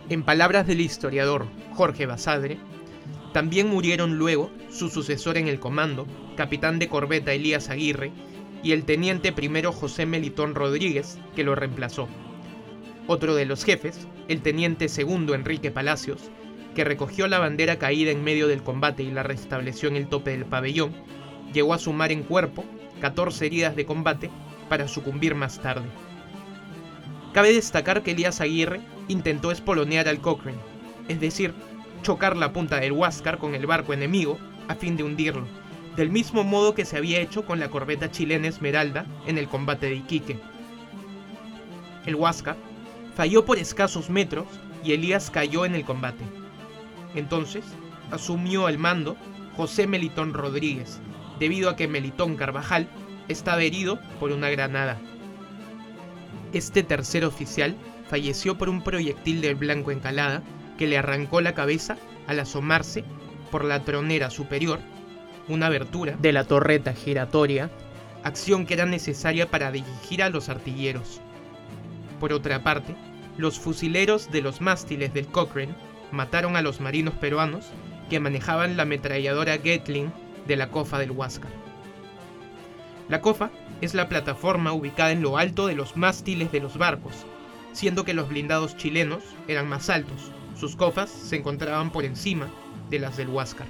En 0.10 0.24
palabras 0.24 0.68
del 0.68 0.82
historiador 0.82 1.46
Jorge 1.76 2.06
Basadre, 2.06 2.60
también 3.38 3.68
murieron 3.68 4.18
luego 4.18 4.50
su 4.72 4.90
sucesor 4.90 5.38
en 5.38 5.48
el 5.48 5.60
comando, 5.60 6.08
capitán 6.36 6.80
de 6.80 6.88
corbeta 6.88 7.34
Elías 7.34 7.70
Aguirre, 7.70 8.12
y 8.64 8.72
el 8.72 8.84
teniente 8.84 9.32
primero 9.32 9.72
José 9.72 10.08
Melitón 10.08 10.56
Rodríguez, 10.56 11.20
que 11.36 11.44
lo 11.44 11.54
reemplazó. 11.54 12.08
Otro 13.06 13.36
de 13.36 13.46
los 13.46 13.64
jefes, 13.64 14.08
el 14.28 14.42
teniente 14.42 14.90
segundo 14.90 15.36
Enrique 15.36 15.70
Palacios, 15.70 16.32
que 16.74 16.84
recogió 16.84 17.28
la 17.28 17.38
bandera 17.38 17.78
caída 17.78 18.10
en 18.10 18.24
medio 18.24 18.48
del 18.48 18.64
combate 18.64 19.04
y 19.04 19.12
la 19.12 19.22
restableció 19.22 19.88
en 19.88 19.98
el 19.98 20.08
tope 20.08 20.32
del 20.32 20.46
pabellón, 20.46 20.96
llegó 21.54 21.76
a 21.76 21.78
sumar 21.78 22.12
en 22.12 22.24
cuerpo 22.24 22.66
14 23.02 23.46
heridas 23.46 23.76
de 23.76 23.86
combate 23.86 24.32
para 24.68 24.88
sucumbir 24.88 25.36
más 25.36 25.62
tarde. 25.62 25.86
Cabe 27.34 27.54
destacar 27.54 28.02
que 28.02 28.14
Elías 28.14 28.42
Aguirre 28.42 28.82
intentó 29.08 29.52
espolonear 29.52 30.08
al 30.08 30.22
Cochrane, 30.22 30.58
es 31.08 31.20
decir, 31.20 31.54
chocar 32.08 32.38
la 32.38 32.54
punta 32.54 32.80
del 32.80 32.94
Huáscar 32.94 33.38
con 33.38 33.54
el 33.54 33.66
barco 33.66 33.92
enemigo 33.92 34.40
a 34.70 34.76
fin 34.76 34.96
de 34.96 35.04
hundirlo, 35.04 35.46
del 35.98 36.10
mismo 36.10 36.46
modo 36.46 36.74
que 36.74 36.86
se 36.86 36.96
había 36.96 37.20
hecho 37.20 37.46
con 37.46 37.60
la 37.60 37.68
corbeta 37.68 38.10
chilena 38.10 38.48
Esmeralda 38.48 39.06
en 39.26 39.38
el 39.38 39.50
combate 39.50 39.88
de 39.88 39.96
Iquique. 39.96 40.40
El 42.06 42.16
Huáscar 42.16 42.56
falló 43.14 43.44
por 43.44 43.58
escasos 43.58 44.10
metros 44.10 44.46
y 44.86 44.94
Elías 44.94 45.30
cayó 45.30 45.66
en 45.66 45.76
el 45.76 45.84
combate. 45.84 46.24
Entonces, 47.14 47.66
asumió 48.10 48.70
el 48.70 48.78
mando 48.78 49.18
José 49.58 49.86
Melitón 49.86 50.34
Rodríguez, 50.34 51.02
debido 51.42 51.70
a 51.70 51.76
que 51.76 51.90
Melitón 51.90 52.38
Carvajal 52.38 52.88
estaba 53.28 53.64
herido 53.64 54.00
por 54.22 54.32
una 54.32 54.50
granada. 54.50 54.98
Este 56.54 56.84
tercer 56.84 57.26
oficial 57.26 57.76
falleció 58.10 58.58
por 58.58 58.70
un 58.70 58.82
proyectil 58.82 59.42
del 59.42 59.56
blanco 59.56 59.92
encalada 59.92 60.42
que 60.78 60.88
le 60.88 60.98
arrancó 60.98 61.42
la 61.42 61.54
cabeza 61.54 61.98
al 62.28 62.40
asomarse 62.40 63.04
por 63.52 63.66
la 63.66 63.84
tronera 63.84 64.30
superior, 64.30 64.80
una 65.48 65.68
abertura 65.68 66.16
de 66.20 66.32
la 66.32 66.44
torreta 66.44 66.94
giratoria, 66.94 67.70
acción 68.24 68.66
que 68.66 68.74
era 68.74 68.86
necesaria 68.86 69.50
para 69.50 69.72
dirigir 69.72 70.24
a 70.24 70.30
los 70.30 70.50
artilleros. 70.50 71.22
Por 72.20 72.34
otra 72.34 72.64
parte, 72.64 72.96
los 73.38 73.60
fusileros 73.60 74.32
de 74.32 74.42
los 74.42 74.62
mástiles 74.62 75.14
del 75.14 75.28
Cochrane 75.28 75.76
mataron 76.12 76.56
a 76.56 76.62
los 76.62 76.82
marinos 76.82 77.14
peruanos 77.16 77.66
que 78.10 78.20
manejaban 78.20 78.78
la 78.78 78.84
ametralladora 78.84 79.58
Gatling 79.58 80.12
de 80.48 80.56
la 80.56 80.70
cofa 80.70 80.98
del 80.98 81.12
Huáscar. 81.12 81.52
La 83.10 83.22
cofa 83.22 83.52
es 83.82 83.94
la 83.94 84.10
plataforma 84.10 84.74
ubicada 84.74 85.12
en 85.12 85.22
lo 85.22 85.38
alto 85.38 85.68
de 85.68 85.76
los 85.76 85.96
mástiles 85.96 86.52
de 86.52 86.60
los 86.60 86.78
barcos, 86.78 87.14
siendo 87.72 88.04
que 88.04 88.14
los 88.14 88.28
blindados 88.28 88.76
chilenos 88.76 89.24
eran 89.48 89.70
más 89.70 89.90
altos. 89.90 90.32
Sus 90.60 90.76
cofas 90.76 91.12
se 91.12 91.36
encontraban 91.36 91.92
por 91.92 92.04
encima 92.04 92.50
de 92.90 92.98
las 92.98 93.18
del 93.18 93.30
Huáscar. 93.30 93.68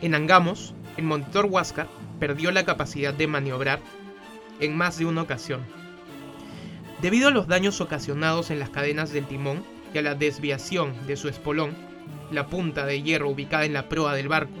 En 0.00 0.14
Angamos, 0.14 0.74
el 0.96 1.04
monitor 1.04 1.46
Huáscar 1.46 1.88
perdió 2.18 2.50
la 2.50 2.64
capacidad 2.64 3.14
de 3.14 3.28
maniobrar 3.28 3.80
en 4.58 4.76
más 4.76 4.98
de 4.98 5.06
una 5.06 5.22
ocasión. 5.22 5.60
Debido 7.00 7.28
a 7.28 7.30
los 7.30 7.46
daños 7.46 7.80
ocasionados 7.80 8.50
en 8.50 8.58
las 8.58 8.70
cadenas 8.70 9.12
del 9.12 9.26
timón 9.26 9.62
y 9.94 9.98
a 9.98 10.02
la 10.02 10.16
desviación 10.16 10.92
de 11.06 11.16
su 11.16 11.28
espolón, 11.28 11.76
la 12.32 12.48
punta 12.48 12.84
de 12.84 13.00
hierro 13.00 13.28
ubicada 13.30 13.64
en 13.64 13.74
la 13.74 13.88
proa 13.88 14.14
del 14.14 14.28
barco, 14.28 14.54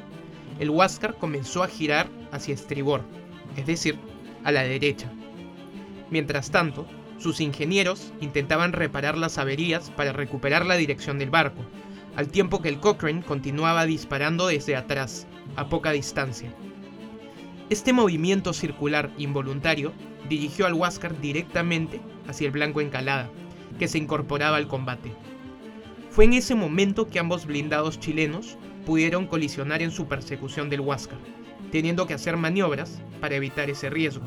el 0.60 0.70
Huáscar 0.70 1.16
comenzó 1.16 1.64
a 1.64 1.68
girar 1.68 2.08
hacia 2.30 2.54
estribor, 2.54 3.02
es 3.56 3.66
decir, 3.66 3.98
a 4.44 4.52
la 4.52 4.62
derecha. 4.62 5.10
Mientras 6.10 6.52
tanto, 6.52 6.86
sus 7.18 7.40
ingenieros 7.40 8.12
intentaban 8.20 8.72
reparar 8.72 9.18
las 9.18 9.38
averías 9.38 9.90
para 9.90 10.12
recuperar 10.12 10.64
la 10.64 10.76
dirección 10.76 11.18
del 11.18 11.30
barco, 11.30 11.62
al 12.16 12.28
tiempo 12.28 12.62
que 12.62 12.68
el 12.68 12.80
Cochrane 12.80 13.22
continuaba 13.22 13.86
disparando 13.86 14.46
desde 14.46 14.76
atrás, 14.76 15.26
a 15.56 15.68
poca 15.68 15.92
distancia. 15.92 16.52
Este 17.70 17.92
movimiento 17.92 18.52
circular 18.52 19.10
involuntario 19.18 19.92
dirigió 20.28 20.66
al 20.66 20.74
Huáscar 20.74 21.20
directamente 21.20 22.00
hacia 22.26 22.46
el 22.46 22.52
blanco 22.52 22.80
encalada, 22.80 23.28
que 23.78 23.88
se 23.88 23.98
incorporaba 23.98 24.56
al 24.56 24.68
combate. 24.68 25.12
Fue 26.10 26.24
en 26.24 26.32
ese 26.32 26.54
momento 26.54 27.08
que 27.08 27.18
ambos 27.18 27.46
blindados 27.46 28.00
chilenos 28.00 28.56
pudieron 28.86 29.26
colisionar 29.26 29.82
en 29.82 29.90
su 29.90 30.06
persecución 30.06 30.70
del 30.70 30.80
Huáscar, 30.80 31.18
teniendo 31.70 32.06
que 32.06 32.14
hacer 32.14 32.36
maniobras 32.36 33.00
para 33.20 33.36
evitar 33.36 33.68
ese 33.68 33.90
riesgo. 33.90 34.24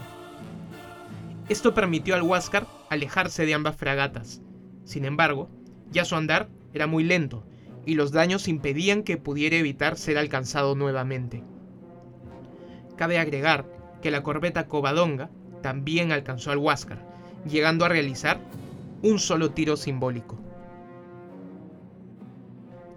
Esto 1.50 1.74
permitió 1.74 2.16
al 2.16 2.22
Huáscar 2.22 2.68
alejarse 2.92 3.46
de 3.46 3.54
ambas 3.54 3.78
fragatas. 3.78 4.42
Sin 4.84 5.06
embargo, 5.06 5.50
ya 5.92 6.04
su 6.04 6.18
andar 6.18 6.50
era 6.74 6.88
muy 6.88 7.06
lento 7.06 7.46
y 7.86 7.96
los 7.96 8.12
daños 8.12 8.50
impedían 8.50 9.04
que 9.04 9.16
pudiera 9.16 9.56
evitar 9.56 9.98
ser 9.98 10.18
alcanzado 10.18 10.76
nuevamente. 10.76 11.42
Cabe 12.98 13.18
agregar 13.18 13.66
que 14.02 14.12
la 14.12 14.24
corbeta 14.24 14.68
Covadonga 14.68 15.30
también 15.64 16.12
alcanzó 16.12 16.52
al 16.52 16.58
Huáscar, 16.58 17.00
llegando 17.50 17.86
a 17.86 17.90
realizar 17.90 18.42
un 19.02 19.20
solo 19.20 19.52
tiro 19.52 19.78
simbólico. 19.78 20.38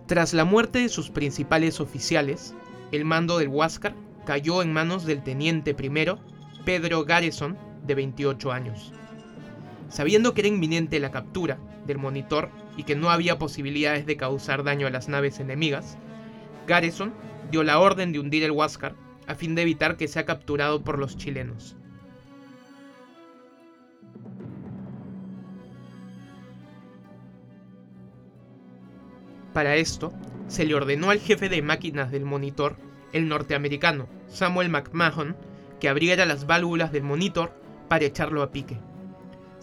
Tras 0.07 0.35
la 0.35 0.45
muerte 0.45 0.81
de 0.81 0.89
sus 0.89 1.11
principales 1.11 1.81
oficiales, 1.81 2.53
el 2.91 3.05
mando 3.05 3.39
del 3.39 3.49
Huáscar 3.49 3.95
cayó 4.27 4.61
en 4.61 4.73
manos 4.73 5.07
del 5.07 5.23
teniente 5.23 5.73
primero 5.73 6.19
Pedro 6.65 7.05
Garrison, 7.05 7.57
de 7.87 7.95
28 7.95 8.51
años. 8.51 8.93
Sabiendo 9.95 10.35
que 10.35 10.41
era 10.41 10.49
inminente 10.49 10.99
la 10.99 11.13
captura 11.13 11.57
del 11.87 11.99
monitor 11.99 12.51
y 12.77 12.83
que 12.83 12.97
no 12.97 13.11
había 13.11 13.39
posibilidades 13.39 14.07
de 14.07 14.17
causar 14.17 14.65
daño 14.65 14.89
a 14.89 14.91
las 14.91 15.09
naves 15.09 15.39
enemigas, 15.39 15.99
Garrison 16.67 17.15
dio 17.53 17.63
la 17.63 17.79
orden 17.79 18.11
de 18.11 18.19
hundir 18.19 18.43
el 18.43 18.51
Huáscar 18.51 18.97
a 19.29 19.37
fin 19.37 19.55
de 19.55 19.63
evitar 19.63 19.97
que 19.97 20.09
sea 20.09 20.25
capturado 20.25 20.83
por 20.83 20.99
los 20.99 21.17
chilenos. 21.17 21.77
Para 29.53 29.77
esto, 29.77 30.13
se 30.49 30.65
le 30.65 30.75
ordenó 30.75 31.11
al 31.11 31.21
jefe 31.21 31.49
de 31.49 31.63
máquinas 31.63 32.11
del 32.11 32.25
monitor, 32.25 32.75
el 33.13 33.29
norteamericano 33.29 34.09
Samuel 34.27 34.71
McMahon, 34.71 35.37
que 35.79 35.89
abriera 35.89 36.27
las 36.27 36.49
válvulas 36.49 36.91
del 36.91 37.05
monitor 37.05 37.53
para 37.89 38.07
echarlo 38.07 38.43
a 38.43 38.51
pique. 38.51 38.77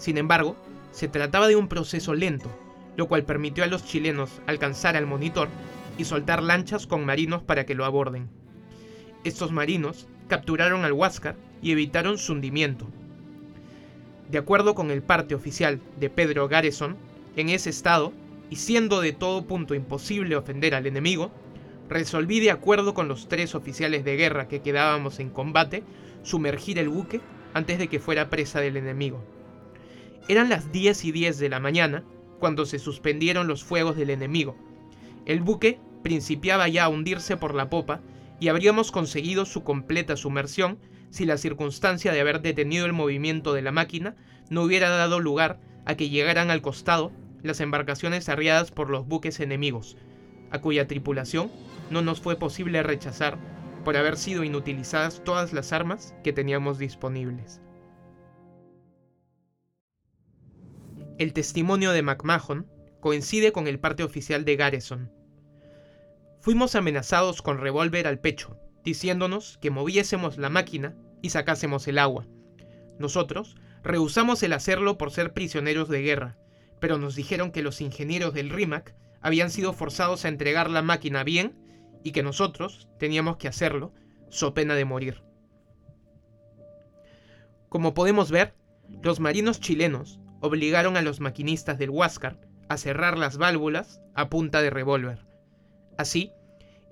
Sin 0.01 0.17
embargo, 0.17 0.55
se 0.91 1.07
trataba 1.07 1.47
de 1.47 1.55
un 1.55 1.67
proceso 1.67 2.15
lento, 2.15 2.49
lo 2.97 3.07
cual 3.07 3.23
permitió 3.23 3.63
a 3.63 3.67
los 3.67 3.85
chilenos 3.85 4.41
alcanzar 4.47 4.97
al 4.97 5.05
monitor 5.05 5.47
y 5.95 6.05
soltar 6.05 6.41
lanchas 6.41 6.87
con 6.87 7.05
marinos 7.05 7.43
para 7.43 7.67
que 7.67 7.75
lo 7.75 7.85
aborden. 7.85 8.27
Estos 9.23 9.51
marinos 9.51 10.07
capturaron 10.27 10.85
al 10.85 10.93
Huáscar 10.93 11.35
y 11.61 11.71
evitaron 11.71 12.17
su 12.17 12.33
hundimiento. 12.33 12.87
De 14.31 14.39
acuerdo 14.39 14.73
con 14.73 14.89
el 14.89 15.03
parte 15.03 15.35
oficial 15.35 15.79
de 15.99 16.09
Pedro 16.09 16.47
Garrison, 16.47 16.97
en 17.35 17.49
ese 17.49 17.69
estado, 17.69 18.11
y 18.49 18.55
siendo 18.55 19.01
de 19.01 19.13
todo 19.13 19.45
punto 19.45 19.75
imposible 19.75 20.35
ofender 20.35 20.73
al 20.73 20.87
enemigo, 20.87 21.29
resolví 21.89 22.39
de 22.39 22.49
acuerdo 22.49 22.95
con 22.95 23.07
los 23.07 23.27
tres 23.27 23.53
oficiales 23.53 24.03
de 24.03 24.17
guerra 24.17 24.47
que 24.47 24.63
quedábamos 24.63 25.19
en 25.19 25.29
combate, 25.29 25.83
sumergir 26.23 26.79
el 26.79 26.89
buque 26.89 27.21
antes 27.53 27.77
de 27.77 27.87
que 27.87 27.99
fuera 27.99 28.31
presa 28.31 28.61
del 28.61 28.77
enemigo. 28.77 29.23
Eran 30.31 30.47
las 30.47 30.71
10 30.71 31.03
y 31.03 31.11
10 31.11 31.39
de 31.39 31.49
la 31.49 31.59
mañana 31.59 32.05
cuando 32.39 32.65
se 32.65 32.79
suspendieron 32.79 33.47
los 33.47 33.65
fuegos 33.65 33.97
del 33.97 34.09
enemigo. 34.09 34.55
El 35.25 35.41
buque 35.41 35.77
principiaba 36.03 36.69
ya 36.69 36.85
a 36.85 36.87
hundirse 36.87 37.35
por 37.35 37.53
la 37.53 37.69
popa 37.69 37.99
y 38.39 38.47
habríamos 38.47 38.93
conseguido 38.93 39.45
su 39.45 39.65
completa 39.65 40.15
sumersión 40.15 40.79
si 41.09 41.25
la 41.25 41.35
circunstancia 41.35 42.13
de 42.13 42.21
haber 42.21 42.41
detenido 42.41 42.85
el 42.85 42.93
movimiento 42.93 43.51
de 43.51 43.61
la 43.61 43.73
máquina 43.73 44.15
no 44.49 44.63
hubiera 44.63 44.89
dado 44.89 45.19
lugar 45.19 45.59
a 45.83 45.95
que 45.95 46.07
llegaran 46.07 46.49
al 46.49 46.61
costado 46.61 47.11
las 47.43 47.59
embarcaciones 47.59 48.29
arriadas 48.29 48.71
por 48.71 48.89
los 48.89 49.05
buques 49.05 49.41
enemigos, 49.41 49.97
a 50.49 50.61
cuya 50.61 50.87
tripulación 50.87 51.51
no 51.89 52.01
nos 52.01 52.21
fue 52.21 52.37
posible 52.37 52.83
rechazar 52.83 53.37
por 53.83 53.97
haber 53.97 54.15
sido 54.15 54.45
inutilizadas 54.45 55.25
todas 55.25 55.51
las 55.51 55.73
armas 55.73 56.15
que 56.23 56.31
teníamos 56.31 56.79
disponibles. 56.79 57.59
El 61.21 61.33
testimonio 61.33 61.91
de 61.91 62.01
McMahon 62.01 62.65
coincide 62.99 63.51
con 63.51 63.67
el 63.67 63.79
parte 63.79 64.01
oficial 64.01 64.43
de 64.43 64.55
Garrison. 64.55 65.11
Fuimos 66.39 66.73
amenazados 66.73 67.43
con 67.43 67.59
revólver 67.59 68.07
al 68.07 68.17
pecho, 68.17 68.57
diciéndonos 68.83 69.59
que 69.59 69.69
moviésemos 69.69 70.39
la 70.39 70.49
máquina 70.49 70.95
y 71.21 71.29
sacásemos 71.29 71.87
el 71.87 71.99
agua. 71.99 72.25
Nosotros 72.97 73.55
rehusamos 73.83 74.41
el 74.41 74.51
hacerlo 74.51 74.97
por 74.97 75.11
ser 75.11 75.31
prisioneros 75.31 75.89
de 75.89 76.01
guerra, 76.01 76.39
pero 76.79 76.97
nos 76.97 77.13
dijeron 77.15 77.51
que 77.51 77.61
los 77.61 77.81
ingenieros 77.81 78.33
del 78.33 78.49
RIMAC 78.49 78.95
habían 79.21 79.51
sido 79.51 79.73
forzados 79.73 80.25
a 80.25 80.27
entregar 80.27 80.71
la 80.71 80.81
máquina 80.81 81.23
bien 81.23 81.53
y 82.03 82.13
que 82.13 82.23
nosotros 82.23 82.89
teníamos 82.97 83.37
que 83.37 83.47
hacerlo, 83.47 83.93
so 84.29 84.55
pena 84.55 84.73
de 84.73 84.85
morir. 84.85 85.21
Como 87.69 87.93
podemos 87.93 88.31
ver, 88.31 88.55
los 89.03 89.19
marinos 89.19 89.59
chilenos 89.59 90.19
obligaron 90.41 90.97
a 90.97 91.01
los 91.01 91.19
maquinistas 91.19 91.77
del 91.77 91.89
Huáscar 91.89 92.37
a 92.67 92.77
cerrar 92.77 93.17
las 93.17 93.37
válvulas 93.37 94.01
a 94.13 94.29
punta 94.29 94.61
de 94.61 94.69
revólver. 94.69 95.19
Así, 95.97 96.31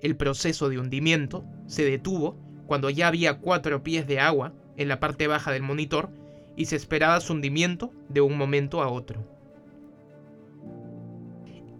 el 0.00 0.16
proceso 0.16 0.68
de 0.68 0.78
hundimiento 0.78 1.44
se 1.66 1.84
detuvo 1.84 2.36
cuando 2.66 2.88
ya 2.88 3.08
había 3.08 3.38
cuatro 3.38 3.82
pies 3.82 4.06
de 4.06 4.20
agua 4.20 4.52
en 4.76 4.88
la 4.88 5.00
parte 5.00 5.26
baja 5.26 5.52
del 5.52 5.62
monitor 5.62 6.08
y 6.56 6.66
se 6.66 6.76
esperaba 6.76 7.20
su 7.20 7.32
hundimiento 7.32 7.92
de 8.08 8.20
un 8.20 8.38
momento 8.38 8.82
a 8.82 8.88
otro. 8.88 9.24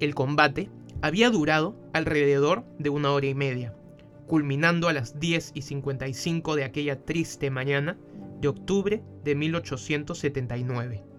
El 0.00 0.14
combate 0.14 0.70
había 1.02 1.30
durado 1.30 1.76
alrededor 1.92 2.64
de 2.78 2.90
una 2.90 3.12
hora 3.12 3.26
y 3.26 3.34
media, 3.34 3.74
culminando 4.26 4.88
a 4.88 4.92
las 4.92 5.20
10 5.20 5.52
y 5.54 5.62
55 5.62 6.56
de 6.56 6.64
aquella 6.64 7.04
triste 7.04 7.50
mañana 7.50 7.98
de 8.40 8.48
octubre 8.48 9.02
de 9.24 9.34
1879. 9.34 11.09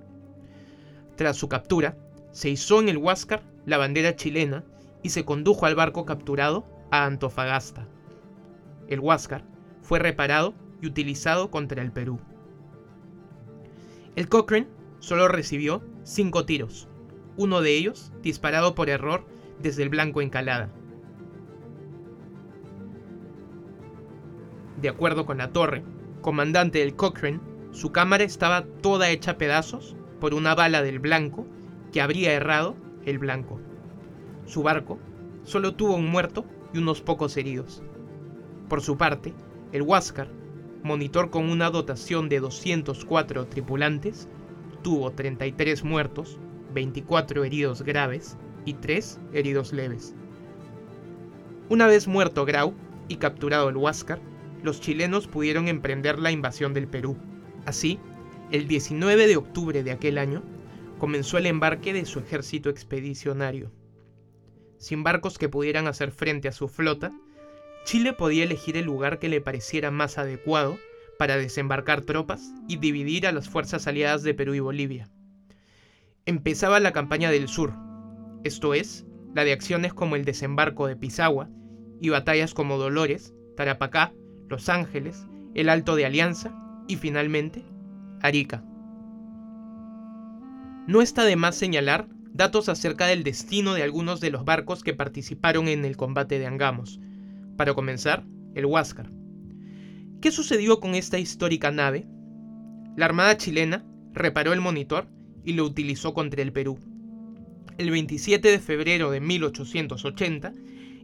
Tras 1.21 1.37
su 1.37 1.49
captura, 1.49 1.95
se 2.31 2.49
izó 2.49 2.79
en 2.79 2.89
el 2.89 2.97
Huáscar 2.97 3.43
la 3.67 3.77
bandera 3.77 4.15
chilena 4.15 4.63
y 5.03 5.09
se 5.09 5.23
condujo 5.23 5.67
al 5.67 5.75
barco 5.75 6.03
capturado 6.03 6.65
a 6.89 7.05
Antofagasta. 7.05 7.87
El 8.87 9.01
Huáscar 9.01 9.43
fue 9.83 9.99
reparado 9.99 10.55
y 10.81 10.87
utilizado 10.87 11.51
contra 11.51 11.83
el 11.83 11.91
Perú. 11.91 12.19
El 14.15 14.29
Cochrane 14.29 14.67
solo 14.97 15.27
recibió 15.27 15.83
cinco 16.01 16.43
tiros, 16.47 16.87
uno 17.37 17.61
de 17.61 17.77
ellos 17.77 18.11
disparado 18.23 18.73
por 18.73 18.89
error 18.89 19.23
desde 19.61 19.83
el 19.83 19.89
blanco 19.89 20.21
Encalada. 20.23 20.71
De 24.81 24.89
acuerdo 24.89 25.27
con 25.27 25.37
la 25.37 25.53
torre, 25.53 25.83
comandante 26.21 26.79
del 26.79 26.95
Cochrane, 26.95 27.41
su 27.69 27.91
cámara 27.91 28.23
estaba 28.23 28.65
toda 28.81 29.11
hecha 29.11 29.37
pedazos 29.37 29.95
por 30.21 30.33
una 30.33 30.55
bala 30.55 30.81
del 30.83 30.99
blanco 30.99 31.45
que 31.91 31.99
habría 31.99 32.31
errado 32.31 32.77
el 33.05 33.19
blanco. 33.19 33.59
Su 34.45 34.63
barco 34.63 34.99
solo 35.43 35.73
tuvo 35.73 35.95
un 35.95 36.09
muerto 36.09 36.45
y 36.73 36.77
unos 36.77 37.01
pocos 37.01 37.35
heridos. 37.35 37.83
Por 38.69 38.81
su 38.81 38.95
parte, 38.95 39.33
el 39.73 39.81
Huáscar, 39.81 40.29
monitor 40.83 41.31
con 41.31 41.49
una 41.49 41.69
dotación 41.71 42.29
de 42.29 42.39
204 42.39 43.47
tripulantes, 43.47 44.29
tuvo 44.83 45.11
33 45.11 45.83
muertos, 45.83 46.37
24 46.73 47.43
heridos 47.43 47.81
graves 47.81 48.37
y 48.63 48.75
3 48.75 49.19
heridos 49.33 49.73
leves. 49.73 50.15
Una 51.67 51.87
vez 51.87 52.07
muerto 52.07 52.45
Grau 52.45 52.73
y 53.07 53.15
capturado 53.15 53.69
el 53.69 53.77
Huáscar, 53.77 54.19
los 54.61 54.81
chilenos 54.81 55.27
pudieron 55.27 55.67
emprender 55.67 56.19
la 56.19 56.31
invasión 56.31 56.73
del 56.73 56.87
Perú. 56.87 57.17
Así, 57.65 57.99
el 58.51 58.67
19 58.67 59.27
de 59.27 59.37
octubre 59.37 59.81
de 59.81 59.91
aquel 59.91 60.17
año, 60.17 60.43
comenzó 60.99 61.37
el 61.37 61.45
embarque 61.45 61.93
de 61.93 62.05
su 62.05 62.19
ejército 62.19 62.69
expedicionario. 62.69 63.71
Sin 64.77 65.03
barcos 65.03 65.37
que 65.37 65.49
pudieran 65.49 65.87
hacer 65.87 66.11
frente 66.11 66.47
a 66.47 66.51
su 66.51 66.67
flota, 66.67 67.11
Chile 67.85 68.13
podía 68.13 68.43
elegir 68.43 68.77
el 68.77 68.85
lugar 68.85 69.19
que 69.19 69.29
le 69.29 69.41
pareciera 69.41 69.89
más 69.89 70.17
adecuado 70.17 70.77
para 71.17 71.37
desembarcar 71.37 72.01
tropas 72.01 72.51
y 72.67 72.77
dividir 72.77 73.25
a 73.25 73.31
las 73.31 73.49
fuerzas 73.49 73.87
aliadas 73.87 74.23
de 74.23 74.33
Perú 74.33 74.53
y 74.53 74.59
Bolivia. 74.59 75.09
Empezaba 76.25 76.79
la 76.79 76.91
campaña 76.91 77.31
del 77.31 77.47
sur, 77.47 77.73
esto 78.43 78.73
es, 78.73 79.05
la 79.33 79.43
de 79.43 79.53
acciones 79.53 79.93
como 79.93 80.15
el 80.15 80.25
desembarco 80.25 80.87
de 80.87 80.95
Pisagua 80.95 81.49
y 82.01 82.09
batallas 82.09 82.53
como 82.53 82.77
Dolores, 82.77 83.33
Tarapacá, 83.55 84.13
Los 84.49 84.67
Ángeles, 84.67 85.25
el 85.55 85.69
Alto 85.69 85.95
de 85.95 86.05
Alianza 86.05 86.53
y 86.87 86.97
finalmente 86.97 87.63
Arica. 88.21 88.63
No 90.87 91.01
está 91.01 91.23
de 91.25 91.35
más 91.35 91.55
señalar 91.55 92.07
datos 92.33 92.69
acerca 92.69 93.07
del 93.07 93.23
destino 93.23 93.73
de 93.73 93.83
algunos 93.83 94.19
de 94.19 94.31
los 94.31 94.45
barcos 94.45 94.83
que 94.83 94.93
participaron 94.93 95.67
en 95.67 95.85
el 95.85 95.97
combate 95.97 96.39
de 96.39 96.47
Angamos. 96.47 96.99
Para 97.57 97.73
comenzar, 97.73 98.25
el 98.55 98.65
Huáscar. 98.65 99.09
¿Qué 100.21 100.31
sucedió 100.31 100.79
con 100.79 100.95
esta 100.95 101.19
histórica 101.19 101.71
nave? 101.71 102.07
La 102.95 103.05
Armada 103.05 103.37
chilena 103.37 103.85
reparó 104.13 104.53
el 104.53 104.61
monitor 104.61 105.07
y 105.43 105.53
lo 105.53 105.65
utilizó 105.65 106.13
contra 106.13 106.41
el 106.41 106.51
Perú. 106.51 106.79
El 107.77 107.89
27 107.89 108.49
de 108.49 108.59
febrero 108.59 109.11
de 109.11 109.21
1880, 109.21 110.53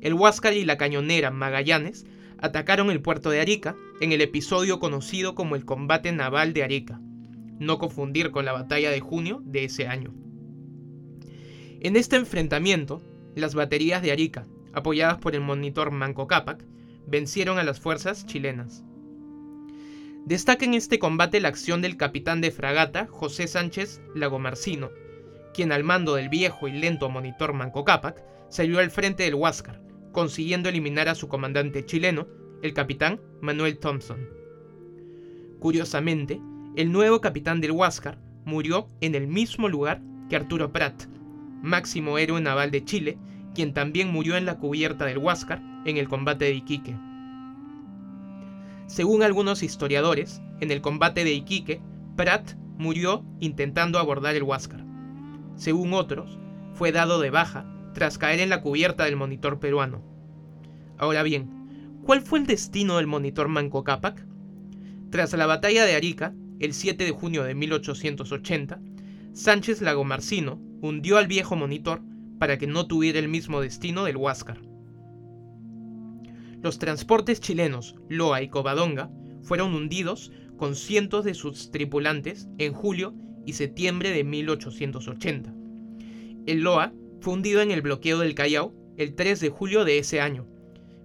el 0.02 0.14
Huáscar 0.14 0.54
y 0.54 0.66
la 0.66 0.78
cañonera 0.78 1.32
Magallanes 1.32 2.06
atacaron 2.40 2.92
el 2.92 3.02
puerto 3.02 3.30
de 3.30 3.42
Arica 3.42 3.76
en 4.02 4.12
el 4.12 4.22
episodio 4.22 4.80
conocido 4.80 5.34
como 5.34 5.56
el 5.56 5.66
combate 5.66 6.12
naval 6.12 6.54
de 6.54 6.64
Arica 6.64 7.02
no 7.60 7.78
confundir 7.78 8.32
con 8.32 8.46
la 8.46 8.54
batalla 8.54 8.92
de 8.92 9.00
junio 9.00 9.42
de 9.44 9.66
ese 9.66 9.88
año. 9.88 10.14
En 11.80 11.96
este 11.96 12.16
enfrentamiento, 12.16 13.02
las 13.36 13.56
baterías 13.56 14.02
de 14.02 14.12
Arica, 14.12 14.48
apoyadas 14.74 15.18
por 15.18 15.36
el 15.36 15.42
monitor 15.42 15.92
Manco 15.92 16.28
Cápac, 16.28 16.66
vencieron 17.08 17.58
a 17.60 17.64
las 17.64 17.80
fuerzas 17.80 18.26
chilenas. 18.26 18.84
Destaca 20.26 20.66
en 20.66 20.74
este 20.74 21.00
combate 21.00 21.40
la 21.40 21.48
acción 21.48 21.82
del 21.82 21.96
capitán 21.96 22.42
de 22.42 22.52
fragata 22.52 23.08
José 23.08 23.48
Sánchez 23.48 24.02
Lagomarcino, 24.14 24.90
quien 25.54 25.72
al 25.72 25.84
mando 25.84 26.16
del 26.16 26.30
viejo 26.30 26.68
y 26.68 26.74
lento 26.74 27.10
monitor 27.10 27.54
Manco 27.54 27.86
Cápac 27.86 28.24
salió 28.50 28.80
al 28.80 28.92
frente 28.92 29.24
del 29.24 29.36
Huáscar, 29.36 29.82
consiguiendo 30.12 30.70
eliminar 30.70 31.08
a 31.08 31.16
su 31.16 31.28
comandante 31.28 31.86
chileno, 31.86 32.28
el 32.62 32.74
capitán 32.74 33.22
Manuel 33.42 33.78
Thompson. 33.78 34.28
Curiosamente, 35.60 36.42
el 36.78 36.92
nuevo 36.92 37.22
capitán 37.22 37.60
del 37.60 37.72
Huáscar 37.72 38.20
murió 38.46 38.88
en 39.02 39.16
el 39.16 39.26
mismo 39.26 39.68
lugar 39.68 40.00
que 40.30 40.36
Arturo 40.36 40.72
Prat, 40.72 41.06
máximo 41.64 42.20
héroe 42.20 42.40
naval 42.40 42.70
de 42.70 42.86
Chile, 42.86 43.18
quien 43.56 43.74
también 43.74 44.12
murió 44.12 44.38
en 44.38 44.46
la 44.46 44.60
cubierta 44.60 45.06
del 45.06 45.18
Huáscar 45.18 45.60
en 45.86 45.98
el 45.98 46.08
combate 46.08 46.46
de 46.46 46.54
Iquique. 46.54 46.96
Según 48.86 49.24
algunos 49.24 49.64
historiadores, 49.64 50.40
en 50.62 50.70
el 50.70 50.82
combate 50.82 51.24
de 51.24 51.34
Iquique, 51.34 51.82
Prat 52.16 52.52
murió 52.78 53.26
intentando 53.40 53.98
abordar 53.98 54.36
el 54.36 54.44
Huáscar. 54.44 54.86
Según 55.56 55.96
otros, 55.96 56.38
fue 56.74 56.92
dado 56.92 57.20
de 57.20 57.32
baja 57.32 57.66
tras 57.96 58.20
caer 58.20 58.40
en 58.40 58.50
la 58.50 58.62
cubierta 58.62 59.06
del 59.06 59.16
monitor 59.16 59.60
peruano. 59.60 60.04
Ahora 61.00 61.24
bien, 61.24 61.50
¿cuál 62.04 62.22
fue 62.22 62.38
el 62.38 62.46
destino 62.46 62.98
del 62.98 63.08
monitor 63.08 63.48
Manco 63.48 63.84
Cápac? 63.84 64.28
Tras 65.10 65.34
la 65.34 65.48
batalla 65.48 65.84
de 65.84 65.96
Arica, 65.96 66.36
el 66.60 66.74
7 66.74 67.04
de 67.04 67.12
junio 67.12 67.44
de 67.44 67.56
1880, 67.56 68.82
Sánchez 69.34 69.82
Lagomarcino 69.82 70.60
hundió 70.82 71.18
al 71.18 71.28
viejo 71.28 71.56
monitor 71.56 72.02
para 72.40 72.58
que 72.58 72.68
no 72.68 72.88
tuviera 72.88 73.20
el 73.20 73.28
mismo 73.28 73.62
destino 73.62 74.04
del 74.06 74.18
Huáscar. 74.18 74.60
Los 76.62 76.80
transportes 76.80 77.40
chilenos 77.40 77.96
Loa 78.10 78.42
y 78.42 78.50
Covadonga 78.50 79.12
fueron 79.44 79.74
hundidos 79.74 80.32
con 80.58 80.76
cientos 80.76 81.24
de 81.24 81.34
sus 81.34 81.72
tripulantes 81.72 82.48
en 82.58 82.74
julio 82.74 83.14
y 83.46 83.54
septiembre 83.54 84.12
de 84.12 84.24
1880. 84.24 85.54
El 86.48 86.62
Loa 86.62 86.94
fue 87.22 87.34
hundido 87.34 87.62
en 87.62 87.72
el 87.72 87.82
bloqueo 87.82 88.20
del 88.20 88.36
Callao 88.36 88.74
el 88.98 89.14
3 89.16 89.40
de 89.40 89.50
julio 89.50 89.86
de 89.86 90.00
ese 90.00 90.20
año, 90.20 90.48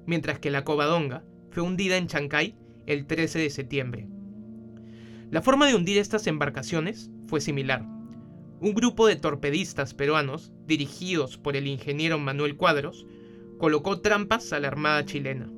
mientras 0.06 0.38
que 0.38 0.50
la 0.50 0.64
Covadonga 0.64 1.22
fue 1.50 1.62
hundida 1.62 1.98
en 1.98 2.06
Chancay 2.06 2.56
el 2.86 3.06
13 3.06 3.38
de 3.38 3.50
septiembre. 3.50 4.08
La 5.32 5.40
forma 5.40 5.66
de 5.66 5.74
hundir 5.74 5.96
estas 5.96 6.26
embarcaciones 6.26 7.10
fue 7.26 7.40
similar. 7.40 7.86
Un 8.60 8.74
grupo 8.74 9.06
de 9.06 9.16
torpedistas 9.16 9.94
peruanos, 9.94 10.52
dirigidos 10.66 11.38
por 11.38 11.56
el 11.56 11.68
ingeniero 11.68 12.18
Manuel 12.18 12.58
Cuadros, 12.58 13.06
colocó 13.58 14.02
trampas 14.02 14.52
a 14.52 14.60
la 14.60 14.68
Armada 14.68 15.06
chilena. 15.06 15.50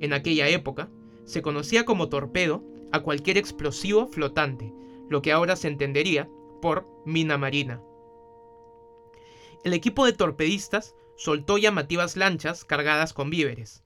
En 0.00 0.12
aquella 0.12 0.48
época, 0.48 0.90
se 1.26 1.42
conocía 1.42 1.84
como 1.84 2.08
torpedo 2.08 2.64
a 2.90 2.98
cualquier 3.04 3.38
explosivo 3.38 4.08
flotante, 4.08 4.72
lo 5.08 5.22
que 5.22 5.30
ahora 5.30 5.54
se 5.54 5.68
entendería 5.68 6.28
por 6.60 6.88
mina 7.06 7.38
marina. 7.38 7.80
El 9.62 9.74
equipo 9.74 10.06
de 10.06 10.12
torpedistas 10.12 10.96
soltó 11.16 11.56
llamativas 11.56 12.16
lanchas 12.16 12.64
cargadas 12.64 13.12
con 13.12 13.30
víveres. 13.30 13.84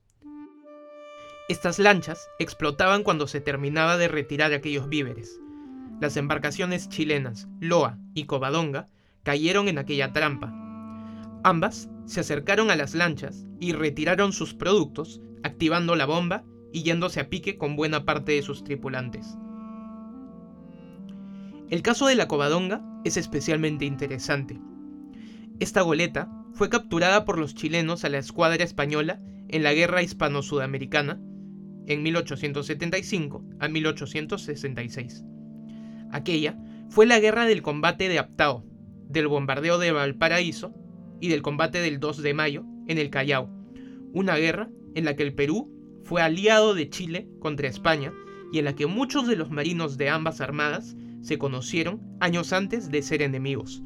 Estas 1.49 1.79
lanchas 1.79 2.29
explotaban 2.39 3.03
cuando 3.03 3.25
se 3.25 3.39
terminaba 3.39 3.95
de 3.95 4.09
retirar 4.09 4.51
aquellos 4.51 4.89
víveres. 4.89 5.39
Las 6.01 6.17
embarcaciones 6.17 6.89
chilenas 6.89 7.47
Loa 7.61 7.97
y 8.13 8.25
Covadonga 8.25 8.89
cayeron 9.23 9.69
en 9.69 9.77
aquella 9.77 10.11
trampa. 10.11 10.53
Ambas 11.45 11.89
se 12.05 12.19
acercaron 12.19 12.69
a 12.69 12.75
las 12.75 12.95
lanchas 12.95 13.45
y 13.61 13.71
retiraron 13.71 14.33
sus 14.33 14.53
productos, 14.53 15.21
activando 15.41 15.95
la 15.95 16.05
bomba 16.05 16.43
y 16.73 16.83
yéndose 16.83 17.21
a 17.21 17.29
pique 17.29 17.57
con 17.57 17.77
buena 17.77 18.03
parte 18.03 18.33
de 18.33 18.41
sus 18.41 18.65
tripulantes. 18.65 19.37
El 21.69 21.81
caso 21.81 22.07
de 22.07 22.15
la 22.15 22.27
Covadonga 22.27 22.81
es 23.05 23.15
especialmente 23.15 23.85
interesante. 23.85 24.59
Esta 25.61 25.81
goleta 25.81 26.29
fue 26.51 26.69
capturada 26.69 27.23
por 27.23 27.37
los 27.37 27.55
chilenos 27.55 28.03
a 28.03 28.09
la 28.09 28.17
escuadra 28.17 28.65
española 28.65 29.21
en 29.47 29.63
la 29.63 29.73
Guerra 29.73 30.01
Hispano-Sudamericana 30.01 31.21
en 31.87 32.03
1875 32.03 33.43
a 33.59 33.67
1866. 33.67 35.23
Aquella 36.11 36.57
fue 36.89 37.05
la 37.05 37.19
guerra 37.19 37.45
del 37.45 37.61
combate 37.61 38.07
de 38.09 38.19
Aptao, 38.19 38.63
del 39.09 39.27
bombardeo 39.27 39.77
de 39.79 39.91
Valparaíso 39.91 40.73
y 41.19 41.29
del 41.29 41.41
combate 41.41 41.79
del 41.79 41.99
2 41.99 42.21
de 42.21 42.33
mayo 42.33 42.65
en 42.87 42.97
el 42.97 43.09
Callao, 43.09 43.49
una 44.13 44.35
guerra 44.37 44.69
en 44.95 45.05
la 45.05 45.15
que 45.15 45.23
el 45.23 45.33
Perú 45.33 45.73
fue 46.03 46.21
aliado 46.21 46.73
de 46.73 46.89
Chile 46.89 47.27
contra 47.39 47.67
España 47.67 48.13
y 48.51 48.59
en 48.59 48.65
la 48.65 48.75
que 48.75 48.85
muchos 48.85 49.27
de 49.27 49.35
los 49.35 49.49
marinos 49.49 49.97
de 49.97 50.09
ambas 50.09 50.41
armadas 50.41 50.95
se 51.21 51.37
conocieron 51.37 52.01
años 52.19 52.53
antes 52.53 52.89
de 52.89 53.01
ser 53.01 53.21
enemigos. 53.21 53.81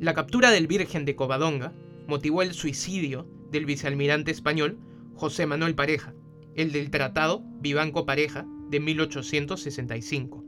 La 0.00 0.14
captura 0.14 0.50
del 0.50 0.66
Virgen 0.66 1.04
de 1.04 1.14
Covadonga 1.14 1.72
motivó 2.06 2.42
el 2.42 2.52
suicidio 2.52 3.28
del 3.50 3.66
vicealmirante 3.66 4.30
español 4.30 4.78
José 5.14 5.46
Manuel 5.46 5.74
Pareja, 5.74 6.14
el 6.56 6.72
del 6.72 6.90
Tratado 6.90 7.42
Vivanco 7.60 8.06
Pareja 8.06 8.46
de 8.70 8.80
1865. 8.80 10.44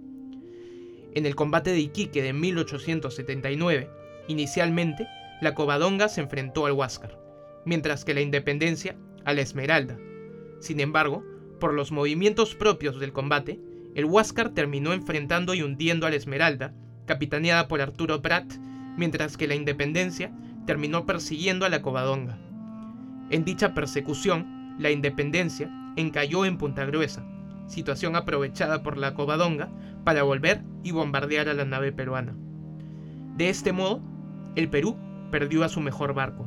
En 1.14 1.26
el 1.26 1.34
combate 1.34 1.70
de 1.70 1.80
Iquique 1.80 2.22
de 2.22 2.32
1879, 2.32 3.90
inicialmente 4.28 5.08
la 5.40 5.54
Covadonga 5.54 6.08
se 6.08 6.20
enfrentó 6.20 6.66
al 6.66 6.72
Huáscar, 6.72 7.18
mientras 7.64 8.04
que 8.04 8.14
la 8.14 8.20
Independencia 8.20 8.96
a 9.24 9.32
la 9.32 9.40
Esmeralda. 9.40 9.98
Sin 10.60 10.80
embargo, 10.80 11.24
por 11.58 11.74
los 11.74 11.90
movimientos 11.92 12.54
propios 12.54 13.00
del 13.00 13.12
combate, 13.12 13.58
el 13.94 14.04
Huáscar 14.04 14.50
terminó 14.50 14.92
enfrentando 14.92 15.54
y 15.54 15.62
hundiendo 15.62 16.06
a 16.06 16.10
la 16.10 16.16
Esmeralda, 16.16 16.74
capitaneada 17.06 17.66
por 17.66 17.80
Arturo 17.80 18.20
Prat, 18.20 18.52
mientras 18.96 19.36
que 19.36 19.48
la 19.48 19.54
Independencia 19.54 20.32
terminó 20.66 21.06
persiguiendo 21.06 21.64
a 21.64 21.68
la 21.68 21.82
Covadonga. 21.82 22.38
En 23.30 23.44
dicha 23.44 23.74
persecución, 23.74 24.74
la 24.78 24.90
Independencia 24.90 25.70
encalló 25.96 26.44
en 26.44 26.58
Punta 26.58 26.84
Gruesa, 26.84 27.26
situación 27.66 28.16
aprovechada 28.16 28.82
por 28.82 28.96
la 28.96 29.14
Covadonga 29.14 29.70
para 30.04 30.22
volver 30.22 30.62
y 30.84 30.92
bombardear 30.92 31.48
a 31.48 31.54
la 31.54 31.64
nave 31.64 31.92
peruana. 31.92 32.36
De 33.36 33.48
este 33.48 33.72
modo, 33.72 34.00
el 34.54 34.68
Perú 34.68 34.96
perdió 35.30 35.64
a 35.64 35.68
su 35.68 35.80
mejor 35.80 36.14
barco. 36.14 36.46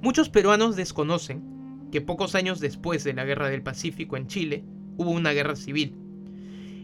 Muchos 0.00 0.28
peruanos 0.28 0.76
desconocen 0.76 1.88
que 1.92 2.00
pocos 2.00 2.34
años 2.34 2.60
después 2.60 3.04
de 3.04 3.14
la 3.14 3.24
Guerra 3.24 3.48
del 3.48 3.62
Pacífico 3.62 4.16
en 4.16 4.26
Chile 4.26 4.64
hubo 4.96 5.10
una 5.10 5.32
guerra 5.32 5.56
civil. 5.56 5.96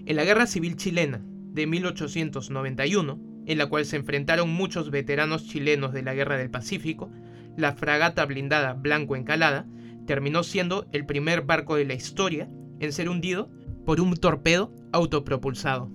En 0.06 0.16
la 0.16 0.24
Guerra 0.24 0.46
Civil 0.46 0.76
chilena 0.76 1.22
de 1.52 1.66
1891, 1.66 3.20
en 3.46 3.58
la 3.58 3.66
cual 3.66 3.84
se 3.84 3.96
enfrentaron 3.96 4.50
muchos 4.50 4.90
veteranos 4.90 5.46
chilenos 5.46 5.92
de 5.92 6.02
la 6.02 6.14
Guerra 6.14 6.36
del 6.36 6.50
Pacífico, 6.50 7.10
la 7.56 7.72
fragata 7.72 8.24
blindada 8.24 8.72
Blanco 8.74 9.16
Encalada 9.16 9.66
terminó 10.06 10.42
siendo 10.42 10.86
el 10.92 11.06
primer 11.06 11.42
barco 11.42 11.76
de 11.76 11.84
la 11.84 11.94
historia 11.94 12.48
en 12.80 12.92
ser 12.92 13.08
hundido 13.08 13.50
por 13.84 14.00
un 14.00 14.14
torpedo 14.16 14.72
autopropulsado. 14.92 15.90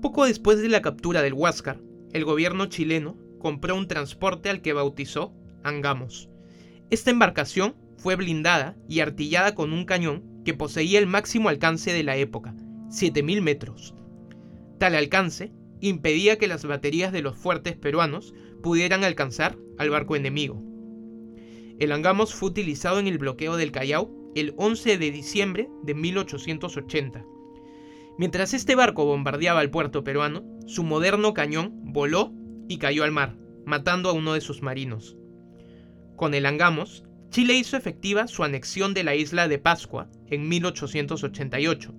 Poco 0.00 0.24
después 0.24 0.60
de 0.60 0.68
la 0.68 0.82
captura 0.82 1.22
del 1.22 1.34
Huáscar, 1.34 1.80
el 2.12 2.24
gobierno 2.24 2.66
chileno 2.66 3.16
compró 3.38 3.76
un 3.76 3.88
transporte 3.88 4.50
al 4.50 4.60
que 4.60 4.72
bautizó 4.72 5.32
Angamos. 5.62 6.28
Esta 6.90 7.10
embarcación 7.10 7.74
fue 7.96 8.16
blindada 8.16 8.76
y 8.88 9.00
artillada 9.00 9.54
con 9.54 9.72
un 9.72 9.84
cañón 9.84 10.42
que 10.44 10.54
poseía 10.54 10.98
el 10.98 11.06
máximo 11.06 11.48
alcance 11.48 11.92
de 11.92 12.02
la 12.02 12.16
época, 12.16 12.54
7.000 12.88 13.40
metros. 13.42 13.94
Tal 14.78 14.96
alcance 14.96 15.52
impedía 15.80 16.36
que 16.36 16.48
las 16.48 16.64
baterías 16.64 17.12
de 17.12 17.22
los 17.22 17.36
fuertes 17.36 17.76
peruanos 17.76 18.34
pudieran 18.62 19.04
alcanzar 19.04 19.56
al 19.78 19.90
barco 19.90 20.16
enemigo. 20.16 20.71
El 21.78 21.92
Angamos 21.92 22.34
fue 22.34 22.50
utilizado 22.50 22.98
en 22.98 23.06
el 23.06 23.18
bloqueo 23.18 23.56
del 23.56 23.72
Callao 23.72 24.10
el 24.34 24.54
11 24.56 24.98
de 24.98 25.10
diciembre 25.10 25.68
de 25.82 25.94
1880. 25.94 27.24
Mientras 28.18 28.54
este 28.54 28.74
barco 28.74 29.04
bombardeaba 29.04 29.62
el 29.62 29.70
puerto 29.70 30.04
peruano, 30.04 30.44
su 30.66 30.84
moderno 30.84 31.34
cañón 31.34 31.72
voló 31.84 32.32
y 32.68 32.78
cayó 32.78 33.04
al 33.04 33.12
mar, 33.12 33.36
matando 33.66 34.08
a 34.08 34.12
uno 34.12 34.34
de 34.34 34.40
sus 34.40 34.62
marinos. 34.62 35.16
Con 36.16 36.34
el 36.34 36.46
Angamos, 36.46 37.04
Chile 37.30 37.54
hizo 37.54 37.76
efectiva 37.76 38.28
su 38.28 38.44
anexión 38.44 38.94
de 38.94 39.04
la 39.04 39.14
isla 39.14 39.48
de 39.48 39.58
Pascua 39.58 40.08
en 40.28 40.48
1888. 40.48 41.94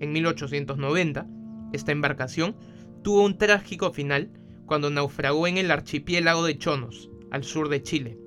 En 0.00 0.12
1890, 0.12 1.26
esta 1.72 1.92
embarcación 1.92 2.56
tuvo 3.02 3.24
un 3.24 3.38
trágico 3.38 3.92
final 3.92 4.30
cuando 4.64 4.90
naufragó 4.90 5.46
en 5.46 5.58
el 5.58 5.70
archipiélago 5.70 6.44
de 6.44 6.58
Chonos, 6.58 7.10
al 7.30 7.44
sur 7.44 7.68
de 7.68 7.82
Chile. 7.82 8.18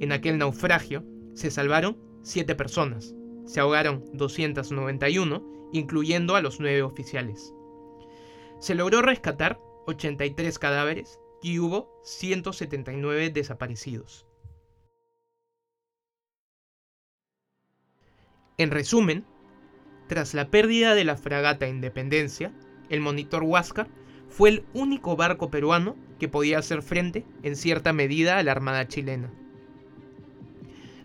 En 0.00 0.12
aquel 0.12 0.38
naufragio 0.38 1.04
se 1.34 1.50
salvaron 1.50 1.98
7 2.22 2.54
personas, 2.54 3.14
se 3.46 3.60
ahogaron 3.60 4.04
291, 4.14 5.70
incluyendo 5.72 6.36
a 6.36 6.40
los 6.40 6.60
9 6.60 6.82
oficiales. 6.82 7.52
Se 8.60 8.74
logró 8.74 9.02
rescatar 9.02 9.58
83 9.86 10.58
cadáveres 10.58 11.18
y 11.42 11.58
hubo 11.58 12.00
179 12.04 13.30
desaparecidos. 13.30 14.26
En 18.56 18.70
resumen, 18.70 19.24
tras 20.08 20.34
la 20.34 20.50
pérdida 20.50 20.94
de 20.94 21.04
la 21.04 21.16
fragata 21.16 21.68
Independencia, 21.68 22.52
el 22.88 23.00
monitor 23.00 23.44
Huáscar 23.44 23.88
fue 24.28 24.48
el 24.50 24.64
único 24.74 25.16
barco 25.16 25.50
peruano 25.50 25.96
que 26.18 26.28
podía 26.28 26.58
hacer 26.58 26.82
frente 26.82 27.24
en 27.42 27.54
cierta 27.56 27.92
medida 27.92 28.38
a 28.38 28.42
la 28.42 28.52
Armada 28.52 28.88
chilena. 28.88 29.32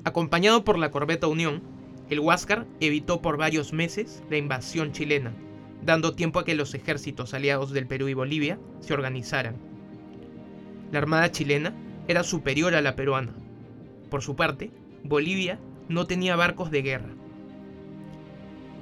Acompañado 0.06 0.66
por 0.66 0.78
la 0.78 0.92
corbeta 0.92 1.28
Unión, 1.28 1.62
el 2.10 2.20
Huáscar 2.20 2.68
evitó 2.82 3.22
por 3.22 3.38
varios 3.38 3.72
meses 3.72 4.22
la 4.30 4.36
invasión 4.36 4.92
chilena, 4.92 5.34
dando 5.82 6.14
tiempo 6.14 6.40
a 6.40 6.46
que 6.46 6.56
los 6.56 6.74
ejércitos 6.74 7.34
aliados 7.34 7.72
del 7.72 7.88
Perú 7.88 8.10
y 8.10 8.14
Bolivia 8.14 8.60
se 8.82 8.94
organizaran. 8.94 9.56
La 10.92 11.00
armada 11.00 11.32
chilena 11.32 11.74
era 12.10 12.24
superior 12.24 12.76
a 12.76 12.82
la 12.82 12.98
peruana. 12.98 13.34
Por 14.10 14.22
su 14.22 14.36
parte, 14.36 14.72
Bolivia 15.06 15.58
no 15.88 16.06
tenía 16.06 16.36
barcos 16.36 16.70
de 16.70 16.82
guerra. 16.82 17.10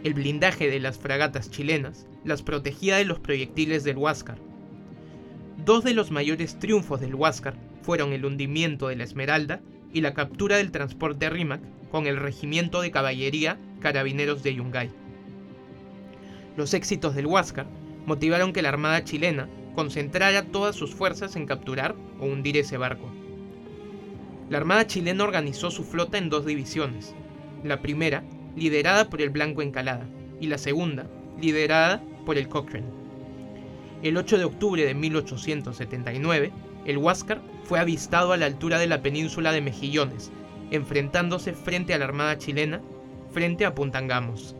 El 0.04 0.16
blindaje 0.16 0.72
de 0.72 0.80
las 0.80 0.98
fragatas 0.98 1.52
chilenas 1.52 2.08
las 2.26 2.42
protegía 2.42 2.98
de 2.98 3.06
los 3.06 3.20
proyectiles 3.20 3.84
del 3.84 3.98
Huáscar. 3.98 4.40
Dos 5.64 5.84
de 5.84 5.94
los 5.94 6.10
mayores 6.10 6.58
triunfos 6.58 7.00
del 7.00 7.14
Huáscar 7.14 7.54
fueron 7.84 8.12
el 8.12 8.26
hundimiento 8.26 8.88
de 8.88 8.96
la 8.96 9.04
Esmeralda 9.04 9.62
y 9.94 10.02
la 10.02 10.14
captura 10.14 10.58
del 10.58 10.72
transporte 10.72 11.30
Rimac 11.30 11.62
con 11.92 12.08
el 12.08 12.18
Regimiento 12.18 12.82
de 12.82 12.92
Caballería 12.92 13.58
Carabineros 13.80 14.44
de 14.44 14.56
Yungay. 14.56 14.90
Los 16.58 16.74
éxitos 16.74 17.16
del 17.16 17.28
Huáscar 17.28 17.68
motivaron 18.06 18.54
que 18.54 18.62
la 18.62 18.70
Armada 18.70 19.04
chilena 19.04 19.50
concentrara 19.76 20.46
todas 20.46 20.76
sus 20.76 20.94
fuerzas 20.94 21.36
en 21.36 21.46
capturar 21.46 21.96
o 22.20 22.26
hundir 22.26 22.58
ese 22.58 22.78
barco. 22.78 23.12
La 24.50 24.58
Armada 24.58 24.86
chilena 24.86 25.24
organizó 25.24 25.72
su 25.72 25.84
flota 25.84 26.18
en 26.18 26.30
dos 26.30 26.46
divisiones, 26.46 27.16
la 27.64 27.82
primera 27.82 28.24
liderada 28.56 29.10
por 29.10 29.22
el 29.22 29.30
Blanco 29.30 29.62
Encalada 29.62 30.06
y 30.40 30.48
la 30.48 30.58
segunda 30.58 31.08
liderada 31.40 32.04
por 32.26 32.38
el 32.38 32.50
Cochrane. 32.50 32.88
El 34.04 34.18
8 34.18 34.40
de 34.40 34.46
octubre 34.46 34.84
de 34.84 34.94
1879, 34.94 36.52
el 36.86 36.98
Huáscar 36.98 37.42
fue 37.64 37.80
avistado 37.80 38.34
a 38.34 38.38
la 38.38 38.46
altura 38.46 38.80
de 38.80 38.88
la 38.88 39.02
península 39.02 39.52
de 39.52 39.62
Mejillones, 39.62 40.32
enfrentándose 40.72 41.54
frente 41.54 41.94
a 41.94 41.98
la 41.98 42.06
Armada 42.06 42.38
chilena, 42.38 42.82
frente 43.32 43.66
a 43.66 43.76
Punta 43.76 44.00
Angamos. 44.00 44.56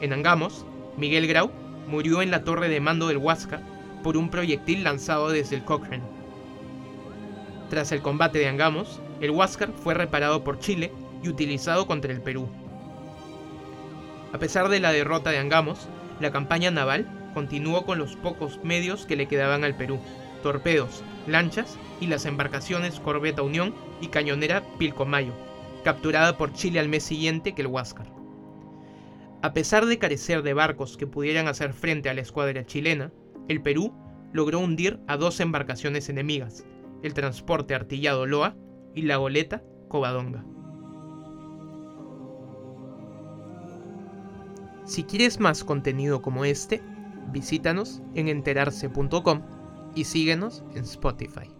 En 0.00 0.12
Angamos, 0.12 0.64
Miguel 0.96 1.26
Grau 1.26 1.50
murió 1.86 2.22
en 2.22 2.30
la 2.30 2.44
torre 2.44 2.68
de 2.68 2.80
mando 2.80 3.08
del 3.08 3.18
Huáscar 3.18 3.62
por 4.02 4.16
un 4.16 4.30
proyectil 4.30 4.84
lanzado 4.84 5.28
desde 5.28 5.56
el 5.56 5.64
Cochrane. 5.64 6.02
Tras 7.68 7.92
el 7.92 8.00
combate 8.00 8.38
de 8.38 8.48
Angamos, 8.48 9.00
el 9.20 9.30
Huáscar 9.30 9.72
fue 9.72 9.94
reparado 9.94 10.42
por 10.42 10.58
Chile 10.58 10.92
y 11.22 11.28
utilizado 11.28 11.86
contra 11.86 12.12
el 12.12 12.22
Perú. 12.22 12.48
A 14.32 14.38
pesar 14.38 14.68
de 14.68 14.80
la 14.80 14.92
derrota 14.92 15.30
de 15.30 15.38
Angamos, 15.38 15.88
la 16.20 16.30
campaña 16.30 16.70
naval 16.70 17.06
continuó 17.34 17.84
con 17.84 17.98
los 17.98 18.16
pocos 18.16 18.60
medios 18.64 19.06
que 19.06 19.16
le 19.16 19.28
quedaban 19.28 19.64
al 19.64 19.76
Perú, 19.76 20.00
torpedos, 20.42 21.02
lanchas 21.26 21.78
y 22.00 22.06
las 22.06 22.26
embarcaciones 22.26 23.00
Corbeta 23.00 23.42
Unión 23.42 23.74
y 24.00 24.08
cañonera 24.08 24.62
Pilcomayo, 24.78 25.32
capturada 25.84 26.36
por 26.36 26.52
Chile 26.52 26.80
al 26.80 26.88
mes 26.88 27.02
siguiente 27.04 27.54
que 27.54 27.62
el 27.62 27.68
Huáscar. 27.68 28.06
A 29.42 29.52
pesar 29.52 29.86
de 29.86 29.98
carecer 29.98 30.42
de 30.42 30.54
barcos 30.54 30.96
que 30.96 31.06
pudieran 31.06 31.48
hacer 31.48 31.72
frente 31.72 32.10
a 32.10 32.14
la 32.14 32.20
escuadra 32.20 32.66
chilena, 32.66 33.12
el 33.48 33.62
Perú 33.62 33.94
logró 34.32 34.60
hundir 34.60 35.00
a 35.06 35.16
dos 35.16 35.40
embarcaciones 35.40 36.08
enemigas, 36.08 36.64
el 37.02 37.14
transporte 37.14 37.74
artillado 37.74 38.26
Loa 38.26 38.56
y 38.94 39.02
la 39.02 39.16
goleta 39.16 39.62
Covadonga. 39.88 40.44
Si 44.84 45.04
quieres 45.04 45.40
más 45.40 45.64
contenido 45.64 46.20
como 46.20 46.44
este, 46.44 46.82
visítanos 47.32 48.02
en 48.14 48.28
enterarse.com 48.28 49.59
y 49.94 50.04
síguenos 50.04 50.62
en 50.74 50.84
Spotify. 50.84 51.59